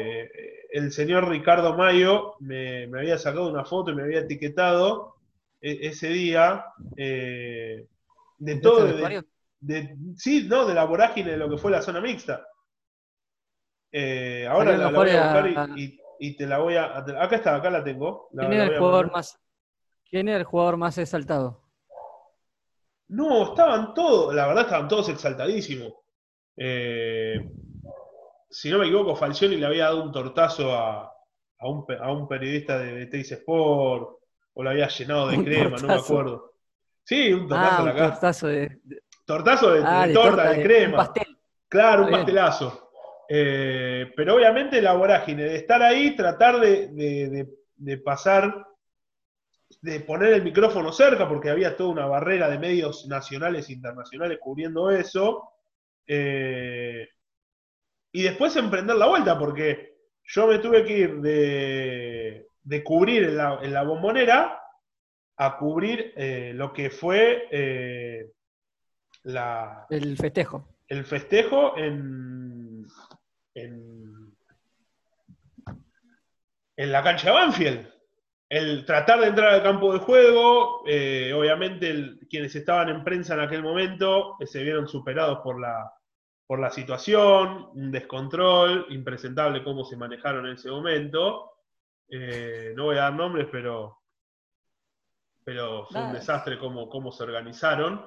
el 0.72 0.92
señor 0.92 1.28
Ricardo 1.28 1.76
Mayo 1.76 2.36
me, 2.40 2.84
había 2.84 3.18
sacado 3.18 3.50
una 3.50 3.64
foto 3.64 3.90
y 3.90 3.94
me 3.94 4.02
había 4.02 4.20
etiquetado 4.20 5.16
e, 5.60 5.88
ese 5.88 6.08
día 6.08 6.64
eh, 6.96 7.86
de 8.38 8.56
todo. 8.56 8.86
De, 9.62 9.96
sí, 10.16 10.46
no, 10.48 10.64
de 10.66 10.74
la 10.74 10.84
vorágine 10.84 11.32
de 11.32 11.36
lo 11.36 11.50
que 11.50 11.58
fue 11.58 11.70
la 11.70 11.82
zona 11.82 12.00
mixta. 12.00 12.46
ahora 14.48 14.76
la, 14.76 14.90
voy 14.90 15.10
a 15.10 15.24
buscar 15.24 15.76
y, 15.76 16.36
te 16.36 16.46
la 16.46 16.58
voy 16.58 16.76
a. 16.76 16.98
Acá 16.98 17.36
está, 17.36 17.56
acá 17.56 17.70
la 17.70 17.84
tengo. 17.84 18.28
¿Quién, 18.30 18.52
el 18.52 18.78
jugador 18.78 19.12
más, 19.12 19.38
¿Quién 20.10 20.28
era 20.28 20.38
el 20.38 20.44
jugador 20.44 20.76
más 20.76 20.98
exaltado? 20.98 21.62
No, 23.08 23.50
estaban 23.50 23.94
todos, 23.94 24.34
la 24.34 24.46
verdad 24.46 24.64
estaban 24.64 24.88
todos 24.88 25.08
exaltadísimos. 25.08 25.92
Eh, 26.56 27.50
si 28.50 28.70
no 28.70 28.78
me 28.78 28.86
equivoco, 28.86 29.16
Falcioni 29.16 29.56
le 29.56 29.66
había 29.66 29.84
dado 29.84 30.02
un 30.02 30.12
tortazo 30.12 30.72
a, 30.72 31.12
un, 31.62 32.26
periodista 32.28 32.78
de, 32.78 33.06
de 33.06 33.20
Sport, 33.20 34.18
o 34.54 34.62
lo 34.62 34.70
había 34.70 34.88
llenado 34.88 35.28
de 35.28 35.44
crema, 35.44 35.76
no 35.78 35.86
me 35.88 35.94
acuerdo. 35.94 36.54
Sí, 37.04 37.32
un 37.32 37.48
tortazo 37.48 37.76
ah, 37.76 37.78
a 37.78 37.84
la 37.84 37.94
cara. 37.94 38.10
Tortazo 38.10 38.46
de, 38.48 38.80
tortazo 39.24 39.72
de, 39.72 39.82
ah, 39.84 40.08
torta, 40.12 40.50
de, 40.50 40.62
crema. 40.62 40.98
Un 40.98 41.06
pastel. 41.06 41.38
Claro, 41.68 42.04
un 42.04 42.10
pastelazo. 42.10 42.90
Eh, 43.28 44.12
pero 44.16 44.34
obviamente 44.34 44.82
la 44.82 44.94
vorágine 44.94 45.44
de 45.44 45.56
estar 45.56 45.82
ahí, 45.82 46.16
tratar 46.16 46.58
de 46.58 47.98
pasar 48.04 48.66
de 49.82 50.00
poner 50.00 50.34
el 50.34 50.42
micrófono 50.42 50.92
cerca, 50.92 51.28
porque 51.28 51.50
había 51.50 51.76
toda 51.76 51.90
una 51.90 52.06
barrera 52.06 52.48
de 52.48 52.58
medios 52.58 53.06
nacionales 53.06 53.68
e 53.68 53.72
internacionales 53.72 54.38
cubriendo 54.40 54.90
eso. 54.90 55.52
Eh, 56.06 57.08
y 58.12 58.22
después 58.22 58.56
emprender 58.56 58.96
la 58.96 59.06
vuelta, 59.06 59.38
porque 59.38 59.96
yo 60.24 60.46
me 60.46 60.58
tuve 60.58 60.84
que 60.84 60.98
ir 60.98 61.20
de, 61.20 62.84
cubrir 62.84 63.24
en 63.24 63.72
la, 63.72 63.82
bombonera 63.82 64.60
a 65.36 65.56
cubrir 65.56 66.12
eh, 66.16 66.52
lo 66.54 66.72
que 66.72 66.90
fue 66.90 67.48
eh, 67.50 68.30
la, 69.24 69.86
el 69.90 70.16
festejo. 70.16 70.76
El 70.88 71.04
festejo 71.04 71.76
en, 71.76 72.86
en, 73.54 74.34
en 76.76 76.92
la 76.92 77.02
cancha 77.02 77.28
de 77.28 77.34
Banfield 77.34 78.00
el 78.50 78.84
tratar 78.84 79.20
de 79.20 79.28
entrar 79.28 79.54
al 79.54 79.62
campo 79.62 79.92
de 79.92 80.00
juego, 80.00 80.82
eh, 80.84 81.32
obviamente 81.32 82.18
quienes 82.28 82.54
estaban 82.56 82.88
en 82.88 83.04
prensa 83.04 83.34
en 83.34 83.40
aquel 83.40 83.62
momento 83.62 84.36
se 84.44 84.64
vieron 84.64 84.88
superados 84.88 85.38
por 85.44 85.60
la, 85.60 85.92
por 86.50 86.58
la 86.58 86.70
situación, 86.70 87.68
un 87.74 87.92
descontrol, 87.92 88.86
impresentable 88.90 89.62
cómo 89.62 89.84
se 89.84 89.96
manejaron 89.96 90.46
en 90.46 90.54
ese 90.54 90.68
momento. 90.68 91.52
Eh, 92.08 92.72
no 92.74 92.86
voy 92.86 92.96
a 92.96 93.02
dar 93.02 93.12
nombres, 93.12 93.46
pero, 93.52 94.00
pero 95.44 95.86
fue 95.86 96.02
un 96.02 96.12
desastre 96.12 96.58
cómo, 96.58 96.88
cómo 96.88 97.12
se 97.12 97.22
organizaron. 97.22 98.04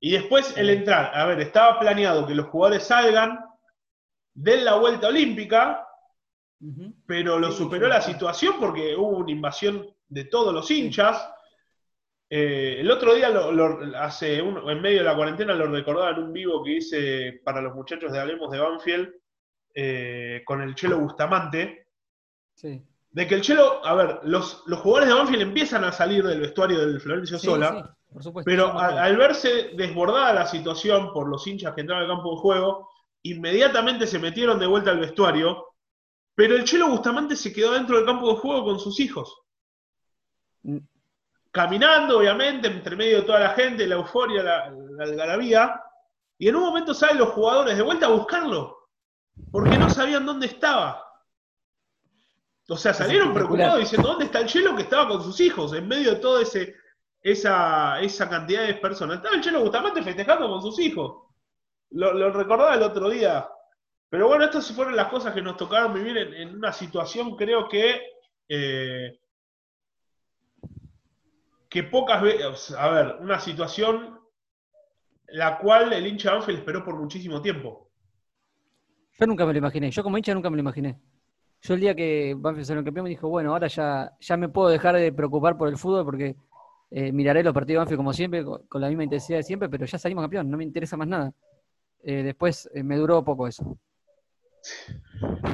Y 0.00 0.10
después 0.10 0.56
el 0.56 0.70
entrar, 0.70 1.16
a 1.16 1.24
ver, 1.26 1.40
estaba 1.40 1.78
planeado 1.78 2.26
que 2.26 2.34
los 2.34 2.46
jugadores 2.46 2.82
salgan, 2.82 3.38
den 4.34 4.64
la 4.64 4.74
vuelta 4.74 5.06
olímpica, 5.06 5.86
pero 7.06 7.38
lo 7.38 7.52
superó 7.52 7.86
la 7.86 8.00
situación 8.00 8.56
porque 8.58 8.96
hubo 8.96 9.18
una 9.18 9.30
invasión 9.30 9.88
de 10.08 10.24
todos 10.24 10.52
los 10.52 10.68
hinchas. 10.68 11.32
Eh, 12.28 12.76
el 12.80 12.90
otro 12.90 13.14
día, 13.14 13.28
hace 13.98 14.38
en 14.38 14.82
medio 14.82 14.98
de 14.98 15.04
la 15.04 15.16
cuarentena, 15.16 15.54
lo 15.54 15.66
recordaba 15.66 16.10
en 16.10 16.24
un 16.24 16.32
vivo 16.32 16.62
que 16.64 16.76
hice 16.76 17.40
para 17.44 17.60
los 17.60 17.74
muchachos 17.74 18.12
de 18.12 18.18
Hablemos 18.18 18.50
de 18.50 18.58
Banfield 18.58 19.12
eh, 19.74 20.42
con 20.44 20.62
el 20.62 20.74
Chelo 20.74 20.98
Bustamante. 20.98 21.88
De 23.10 23.26
que 23.26 23.34
el 23.34 23.42
Chelo, 23.42 23.84
a 23.84 23.94
ver, 23.94 24.20
los, 24.24 24.64
jugadores 24.66 25.08
de 25.08 25.14
Banfield 25.14 25.42
empiezan 25.42 25.84
a 25.84 25.92
salir 25.92 26.24
del 26.24 26.40
vestuario 26.40 26.80
del 26.80 27.00
Florencio 27.00 27.38
Sola, 27.38 27.96
pero 28.44 28.78
al 28.78 29.16
verse 29.16 29.70
desbordada 29.76 30.32
la 30.32 30.46
situación 30.46 31.12
por 31.12 31.28
los 31.28 31.46
hinchas 31.46 31.74
que 31.74 31.82
entraban 31.82 32.04
al 32.04 32.16
campo 32.16 32.34
de 32.34 32.40
juego, 32.40 32.90
inmediatamente 33.22 34.06
se 34.06 34.18
metieron 34.18 34.58
de 34.58 34.66
vuelta 34.66 34.90
al 34.90 35.00
vestuario 35.00 35.74
pero 36.34 36.56
el 36.56 36.64
Chelo 36.64 36.88
Bustamante 36.88 37.36
se 37.36 37.52
quedó 37.52 37.72
dentro 37.72 37.96
del 37.96 38.06
campo 38.06 38.28
de 38.28 38.40
juego 38.40 38.64
con 38.64 38.80
sus 38.80 38.98
hijos. 39.00 39.42
Caminando, 41.54 42.18
obviamente, 42.18 42.66
entre 42.66 42.96
medio 42.96 43.18
de 43.18 43.22
toda 43.22 43.38
la 43.38 43.50
gente, 43.50 43.86
la 43.86 43.94
euforia, 43.94 44.42
la, 44.42 44.74
algarabía. 44.98 45.80
Y 46.36 46.48
en 46.48 46.56
un 46.56 46.64
momento 46.64 46.92
salen 46.92 47.18
los 47.18 47.28
jugadores 47.28 47.76
de 47.76 47.82
vuelta 47.84 48.06
a 48.06 48.10
buscarlo. 48.10 48.88
Porque 49.52 49.78
no 49.78 49.88
sabían 49.88 50.26
dónde 50.26 50.46
estaba. 50.46 51.00
O 52.68 52.76
sea, 52.76 52.92
salieron 52.92 53.32
preocupados 53.32 53.78
diciendo, 53.78 54.08
¿dónde 54.08 54.24
está 54.24 54.40
el 54.40 54.46
Chelo 54.46 54.74
que 54.74 54.82
estaba 54.82 55.06
con 55.06 55.22
sus 55.22 55.38
hijos? 55.38 55.72
En 55.74 55.86
medio 55.86 56.14
de 56.14 56.16
toda 56.16 56.42
esa, 56.42 58.00
esa 58.00 58.28
cantidad 58.28 58.66
de 58.66 58.74
personas. 58.74 59.18
Estaba 59.18 59.36
el 59.36 59.40
Chelo 59.40 59.60
Bustamante 59.60 60.02
festejando 60.02 60.48
con 60.48 60.60
sus 60.60 60.80
hijos. 60.80 61.22
Lo, 61.90 62.32
recordaba 62.32 62.74
el 62.74 62.82
otro 62.82 63.08
día. 63.08 63.48
Pero 64.08 64.26
bueno, 64.26 64.44
estas 64.44 64.72
fueron 64.72 64.96
las 64.96 65.06
cosas 65.06 65.32
que 65.32 65.42
nos 65.42 65.56
tocaron 65.56 65.94
vivir 65.94 66.18
en, 66.18 66.56
una 66.56 66.72
situación, 66.72 67.36
creo 67.36 67.68
que, 67.68 68.02
eh, 68.48 69.20
que 71.74 71.82
pocas 71.82 72.22
veces, 72.22 72.70
a 72.70 72.88
ver, 72.88 73.16
una 73.20 73.40
situación 73.40 74.20
la 75.26 75.58
cual 75.58 75.92
el 75.92 76.06
hincha 76.06 76.32
Banfield 76.32 76.60
esperó 76.60 76.84
por 76.84 76.96
muchísimo 76.96 77.42
tiempo. 77.42 77.90
Yo 79.18 79.26
nunca 79.26 79.44
me 79.44 79.52
lo 79.52 79.58
imaginé, 79.58 79.90
yo 79.90 80.04
como 80.04 80.16
hincha 80.16 80.34
nunca 80.34 80.50
me 80.50 80.56
lo 80.56 80.60
imaginé. 80.60 81.00
Yo 81.62 81.74
el 81.74 81.80
día 81.80 81.92
que 81.96 82.36
Banfield 82.38 82.66
salió 82.66 82.84
campeón 82.84 83.02
me 83.02 83.10
dijo, 83.10 83.28
bueno, 83.28 83.50
ahora 83.50 83.66
ya, 83.66 84.12
ya 84.20 84.36
me 84.36 84.48
puedo 84.48 84.68
dejar 84.68 84.94
de 84.94 85.12
preocupar 85.12 85.58
por 85.58 85.66
el 85.66 85.76
fútbol 85.76 86.04
porque 86.04 86.36
eh, 86.92 87.10
miraré 87.10 87.42
los 87.42 87.52
partidos 87.52 87.78
de 87.78 87.78
Banfield 87.78 87.98
como 87.98 88.12
siempre, 88.12 88.44
con, 88.44 88.80
la 88.80 88.86
misma 88.86 89.02
intensidad 89.02 89.38
de 89.38 89.42
siempre, 89.42 89.68
pero 89.68 89.84
ya 89.84 89.98
salimos 89.98 90.22
campeón, 90.22 90.48
no 90.48 90.56
me 90.56 90.62
interesa 90.62 90.96
más 90.96 91.08
nada. 91.08 91.32
Eh, 92.04 92.22
después 92.22 92.70
eh, 92.72 92.84
me 92.84 92.96
duró 92.96 93.24
poco 93.24 93.48
eso. 93.48 93.76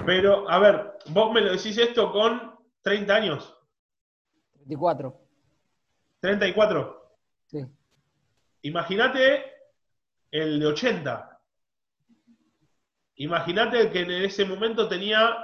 Pero, 0.05 0.51
a 0.51 0.59
ver, 0.59 0.99
vos 1.15 1.33
me 1.33 1.41
lo 1.41 1.53
decís 1.53 1.79
esto 1.79 2.13
con 2.13 2.59
30 2.83 3.15
años. 3.15 3.57
34. 4.53 5.30
34. 6.21 7.17
Sí. 7.47 7.67
Imagínate 8.63 9.45
el 10.31 10.61
de 10.61 10.67
80. 10.67 11.41
Imagínate 13.17 13.91
que 13.91 14.01
en 14.01 14.11
ese 14.11 14.45
momento 14.45 14.89
tenía 14.89 15.37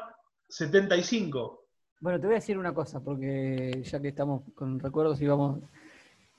75. 0.48 1.66
Bueno, 2.00 2.20
te 2.20 2.26
voy 2.26 2.34
a 2.34 2.38
decir 2.38 2.58
una 2.58 2.74
cosa, 2.74 3.00
porque 3.00 3.82
ya 3.82 4.00
que 4.00 4.08
estamos 4.08 4.42
con 4.54 4.78
recuerdos 4.78 5.20
y 5.20 5.26
vamos. 5.26 5.60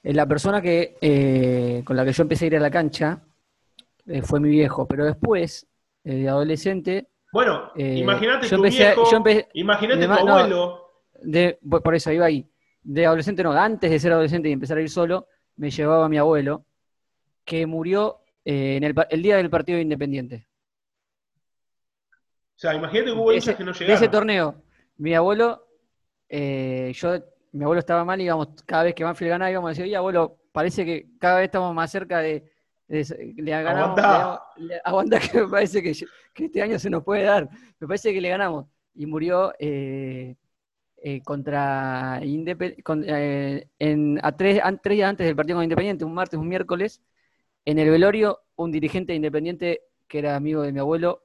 Eh, 0.04 0.14
la 0.14 0.26
persona 0.26 0.62
que 0.62 0.98
eh, 1.02 1.82
con 1.84 1.96
la 1.96 2.06
que 2.06 2.14
yo 2.14 2.24
empecé 2.24 2.46
a 2.46 2.48
ir 2.48 2.56
a 2.58 2.60
la 2.60 2.72
cancha 2.72 3.22
eh, 4.06 4.22
fue 4.22 4.40
mi 4.40 4.50
viejo, 4.50 4.88
pero 4.88 5.06
después, 5.06 5.68
de 6.04 6.30
adolescente. 6.30 7.08
Bueno, 7.34 7.72
imagínate 7.76 8.48
tu 8.48 8.62
viejo, 8.62 9.04
imagínate 9.54 10.06
tu 10.08 10.14
abuelo. 10.14 10.90
por 11.84 11.96
eso 11.96 12.12
iba 12.12 12.26
ahí. 12.26 12.48
De 12.90 13.06
adolescente 13.06 13.44
no, 13.44 13.52
antes 13.52 13.92
de 13.92 14.00
ser 14.00 14.14
adolescente 14.14 14.48
y 14.48 14.54
empezar 14.54 14.78
a 14.78 14.82
ir 14.82 14.90
solo, 14.90 15.28
me 15.58 15.70
llevaba 15.70 16.08
mi 16.08 16.18
abuelo, 16.18 16.66
que 17.44 17.66
murió 17.66 18.22
en 18.46 18.82
el, 18.86 19.22
día 19.22 19.36
del 19.36 19.50
partido 19.50 19.78
Independiente. 19.78 20.48
O 22.12 22.60
sea, 22.60 22.74
imagínate 22.74 23.12
que 23.12 23.18
hubo 23.18 23.34
hinchas 23.34 23.58
que 23.58 23.66
no 23.66 23.74
llegaron. 23.74 23.88
De 23.88 23.94
ese 23.94 24.08
torneo, 24.08 24.64
mi 24.96 25.14
abuelo, 25.14 25.68
eh, 26.30 26.94
yo, 26.96 27.20
mi 27.52 27.66
abuelo 27.66 27.80
estaba 27.80 28.06
mal 28.06 28.22
y 28.22 28.24
íbamos, 28.24 28.48
cada 28.66 28.84
vez 28.84 28.96
que 28.96 29.04
Banfield 29.04 29.32
ganaba 29.32 29.52
íbamos 29.52 29.68
a 29.68 29.72
decir, 29.72 29.84
oye 29.84 29.98
abuelo, 29.98 30.38
parece 30.54 30.86
que 30.86 31.10
cada 31.20 31.40
vez 31.40 31.46
estamos 31.46 31.76
más 31.76 31.92
cerca 31.92 32.20
de, 32.20 32.50
le 32.88 33.52
ganamos, 33.52 34.00
aguanta. 34.86 35.20
que 35.32 35.42
me 35.42 35.48
parece 35.50 35.84
que, 35.84 35.92
este 35.92 36.62
año 36.62 36.80
se 36.80 36.90
nos 36.90 37.04
puede 37.04 37.24
dar, 37.24 37.50
me 37.80 37.88
parece 37.88 38.14
que 38.14 38.22
le 38.22 38.30
ganamos. 38.30 38.66
Y 38.96 39.06
murió 39.06 39.54
eh, 39.60 40.38
eh, 40.98 41.22
contra 41.22 42.20
Independiente, 42.24 43.70
en, 43.80 44.20
a 44.24 44.36
tres, 44.36 44.62
tres 44.82 44.96
días 44.96 45.10
antes 45.10 45.28
del 45.28 45.36
partido 45.36 45.58
con 45.58 45.64
Independiente, 45.64 46.06
un 46.06 46.14
martes, 46.14 46.40
un 46.40 46.48
miércoles, 46.48 47.02
en 47.66 47.80
el 47.80 47.90
velorio, 47.90 48.40
un 48.56 48.72
dirigente 48.72 49.12
de 49.12 49.18
Independiente 49.18 49.82
que 50.08 50.20
era 50.20 50.36
amigo 50.36 50.62
de 50.62 50.72
mi 50.72 50.80
abuelo, 50.80 51.24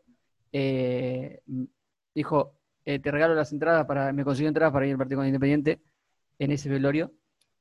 eh, 0.53 1.41
dijo, 2.15 2.59
eh, 2.85 2.99
te 2.99 3.11
regalo 3.11 3.35
las 3.35 3.53
entradas 3.53 3.87
para, 3.87 4.13
me 4.13 4.25
consiguió 4.25 4.49
entradas 4.49 4.73
para 4.73 4.87
ir 4.87 4.93
al 4.93 4.99
partido 4.99 5.19
con 5.19 5.27
Independiente 5.27 5.81
en 6.39 6.51
ese 6.51 6.69
velorio 6.69 7.13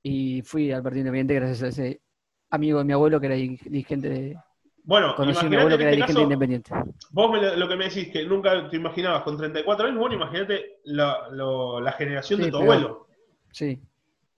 y 0.04 0.41
fui 0.41 0.71
al 0.71 0.84
partido 0.84 1.02
Independiente 1.02 1.36
gracias 1.36 1.63
a 1.63 1.67
ese 1.67 2.02
amigo 2.50 2.80
de 2.80 2.86
mi 2.86 2.93
abuelo 2.93 3.19
que 3.19 3.28
era 3.28 3.36
dirigente 3.36 4.10
de... 4.10 4.38
Bueno, 4.84 5.15
conocí 5.15 5.46
a 5.46 5.50
mi 5.50 5.56
abuelo 5.56 5.78
que 5.78 5.84
era 5.84 5.91
este 5.91 5.98
dirigente 5.98 6.20
de 6.20 6.24
Independiente. 6.24 6.72
Vos 7.12 7.58
lo 7.58 7.67
que 7.67 7.76
me 7.76 7.86
decís 7.86 8.10
que 8.12 8.26
nunca 8.26 8.70
te 8.70 8.78
imaginabas 8.78 9.24
con 9.24 9.38
34 9.38 9.88
años, 9.88 10.00
bueno, 10.00 10.15
imagínate 10.15 10.80
la, 10.86 11.96
generación 11.98 12.41
de 12.41 12.52
tu 12.52 12.58
abuelo. 12.58 13.08
Sí. 13.52 13.80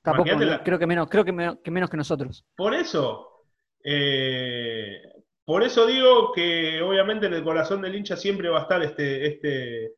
Tampoco, 0.02 0.30
creo 0.64 0.78
que 0.78 0.88
menos, 0.88 1.10
creo 1.10 1.24
que 1.24 1.32
menos, 1.32 1.58
que 1.64 1.72
menos 1.72 1.90
que 1.90 1.96
nosotros. 1.96 2.46
Por 2.58 2.74
eso, 2.74 3.46
eh, 3.86 5.02
por 5.46 5.64
eso 5.64 5.86
digo 5.86 6.34
que 6.34 6.82
obviamente 6.82 7.28
en 7.28 7.34
el 7.34 7.44
corazón 7.44 7.82
del 7.82 7.96
hincha 7.96 8.18
siempre 8.18 8.50
va 8.50 8.60
a 8.60 8.62
estar 8.64 8.84
este, 8.84 9.28
este 9.28 9.94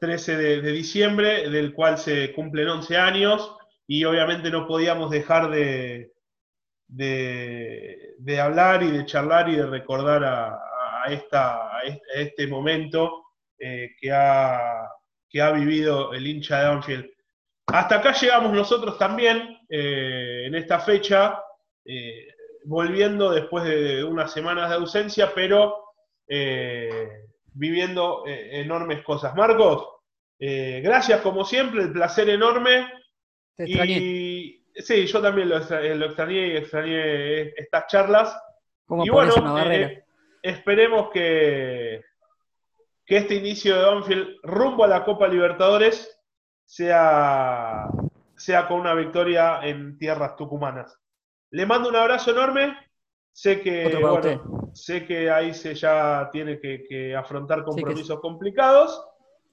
13 0.00 0.36
de, 0.36 0.72
diciembre, 0.72 1.50
del 1.50 1.74
cual 1.74 1.98
se 1.98 2.32
cumplen 2.32 2.68
11 2.68 2.96
años, 2.96 3.54
y 3.86 4.04
obviamente 4.04 4.50
no 4.50 4.66
podíamos 4.66 5.10
dejar 5.10 5.50
de, 5.50 6.12
de, 6.88 8.40
hablar 8.40 8.82
y 8.82 8.90
de 8.90 9.04
charlar 9.06 9.48
y 9.48 9.56
de 9.56 9.66
recordar 9.66 10.24
a, 10.24 10.64
esta, 11.08 11.70
este 12.14 12.46
momento 12.46 13.24
eh, 13.58 13.90
que, 13.98 14.12
ha, 14.12 14.90
que 15.28 15.40
ha 15.40 15.52
vivido 15.52 16.12
el 16.12 16.26
hincha 16.26 16.60
de 16.60 16.66
Anfield. 16.66 17.10
Hasta 17.66 17.96
acá 17.96 18.12
llegamos 18.12 18.52
nosotros 18.52 18.98
también 18.98 19.58
eh, 19.68 20.44
en 20.46 20.54
esta 20.54 20.80
fecha. 20.80 21.42
Eh, 21.84 22.28
volviendo 22.64 23.30
después 23.30 23.64
de 23.64 24.04
unas 24.04 24.30
semanas 24.30 24.68
de 24.68 24.74
ausencia, 24.74 25.32
pero 25.34 25.84
viviendo 27.54 28.24
enormes 28.26 29.02
cosas. 29.02 29.34
Marcos, 29.34 29.88
gracias 30.38 31.22
como 31.22 31.46
siempre, 31.46 31.84
el 31.84 31.92
placer 31.92 32.28
enorme. 32.28 32.92
Te 33.56 33.64
y 33.66 34.67
sí, 34.78 35.06
yo 35.06 35.20
también 35.20 35.48
lo, 35.48 35.56
extrañé 35.58 36.48
y 36.48 36.56
extrañé 36.56 37.48
estas 37.60 37.86
charlas. 37.86 38.38
y 39.04 39.10
bueno, 39.10 39.34
esperemos 40.42 41.10
que, 41.10 42.02
que 43.04 43.16
este 43.16 43.34
inicio 43.34 43.76
de 43.76 43.84
Banfield 43.84 44.28
rumbo 44.42 44.84
a 44.84 44.88
la 44.88 45.04
Copa 45.04 45.28
Libertadores 45.28 46.20
sea, 46.64 47.88
sea 48.36 48.68
con 48.68 48.80
una 48.80 48.94
victoria 48.94 49.60
en 49.62 49.98
tierras 49.98 50.36
tucumanas. 50.36 50.98
Le 51.50 51.64
mando 51.64 51.88
un 51.88 51.96
abrazo 51.96 52.30
enorme. 52.30 52.76
Sé 53.32 53.60
que, 53.60 54.38
sé 54.72 55.06
que 55.06 55.30
ahí 55.30 55.54
se 55.54 55.74
ya 55.74 56.28
tiene 56.32 56.60
que, 56.60 57.14
afrontar 57.16 57.64
compromisos 57.64 58.20
complicados. 58.20 59.02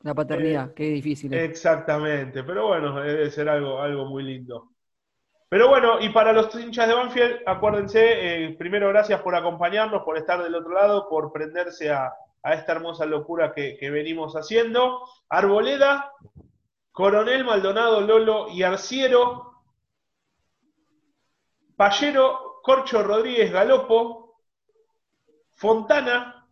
La 0.02 0.14
paternidad, 0.14 0.70
eh, 0.70 0.74
qué 0.76 0.84
difícil. 0.90 1.34
Exactamente, 1.34 2.44
pero 2.44 2.68
bueno, 2.68 3.00
debe 3.00 3.30
ser 3.32 3.48
algo, 3.48 3.80
algo 3.80 4.06
muy 4.06 4.24
lindo. 4.24 4.75
Pero 5.56 5.70
bueno, 5.70 6.02
y 6.02 6.10
para 6.10 6.34
los 6.34 6.54
hinchas 6.54 6.86
de 6.86 6.94
Banfield, 6.94 7.44
acuérdense, 7.46 8.02
eh, 8.44 8.56
primero 8.58 8.90
gracias 8.90 9.22
por 9.22 9.36
acompañarnos, 9.36 10.04
por 10.04 10.18
estar 10.18 10.44
del 10.44 10.54
otro 10.54 10.74
lado, 10.74 11.08
por 11.08 11.32
prenderse 11.32 11.94
a, 11.94 12.14
esta 12.44 12.74
hermosa 12.74 13.06
locura 13.06 13.54
que, 13.54 13.78
que, 13.78 13.90
venimos 13.90 14.36
haciendo. 14.36 15.08
Arboleda, 15.30 16.12
Coronel 16.92 17.46
Maldonado, 17.46 18.02
Lolo 18.02 18.50
y 18.50 18.64
Arciero 18.64 19.62
Pallero, 21.78 22.60
Corcho 22.62 23.02
Rodríguez 23.02 23.50
Galopo, 23.50 24.42
Fontana, 25.54 26.50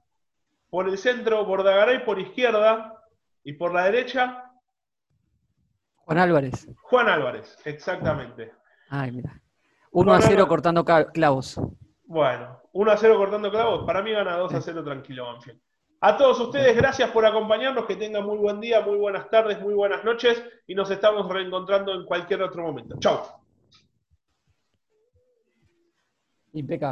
por 0.70 0.88
el 0.88 0.98
centro, 0.98 1.44
Bordagaray 1.44 2.06
por 2.06 2.22
izquierda 2.22 3.04
y 3.44 3.52
por 3.52 3.74
la 3.74 3.84
derecha. 3.84 4.50
Juan 5.98 6.20
Álvarez. 6.20 6.70
Juan 6.84 7.10
Álvarez, 7.10 7.58
exactamente. 7.66 8.63
Ay, 8.90 9.12
mira. 9.12 9.42
1 9.92 10.14
a 10.14 10.22
0 10.22 10.48
cortando 10.48 10.84
clavos. 10.84 11.60
Bueno, 12.06 12.62
1 12.74 12.92
a 12.92 12.98
0 12.98 13.18
cortando 13.18 13.52
clavos. 13.52 13.86
Para 13.86 14.02
mí 14.02 14.12
gana 14.12 14.38
2 14.38 14.54
a 14.54 14.62
0 14.62 14.84
tranquilo, 14.84 15.26
Banfield. 15.26 15.60
A 16.06 16.18
todos 16.18 16.38
ustedes, 16.42 16.76
gracias 16.76 17.10
por 17.12 17.26
acompañarnos, 17.26 17.86
que 17.86 17.96
tengan 17.96 18.26
muy 18.26 18.38
buen 18.38 18.60
día, 18.60 18.82
muy 18.82 18.98
buenas 18.98 19.30
tardes, 19.30 19.62
muy 19.62 19.74
buenas 19.74 20.04
noches 20.04 20.44
y 20.68 20.76
nos 20.76 20.92
estamos 20.92 21.30
reencontrando 21.30 21.94
en 21.94 22.06
cualquier 22.06 22.42
otro 22.42 22.64
momento. 22.64 22.98
Chau. 23.00 23.22
Impecable. 26.52 26.92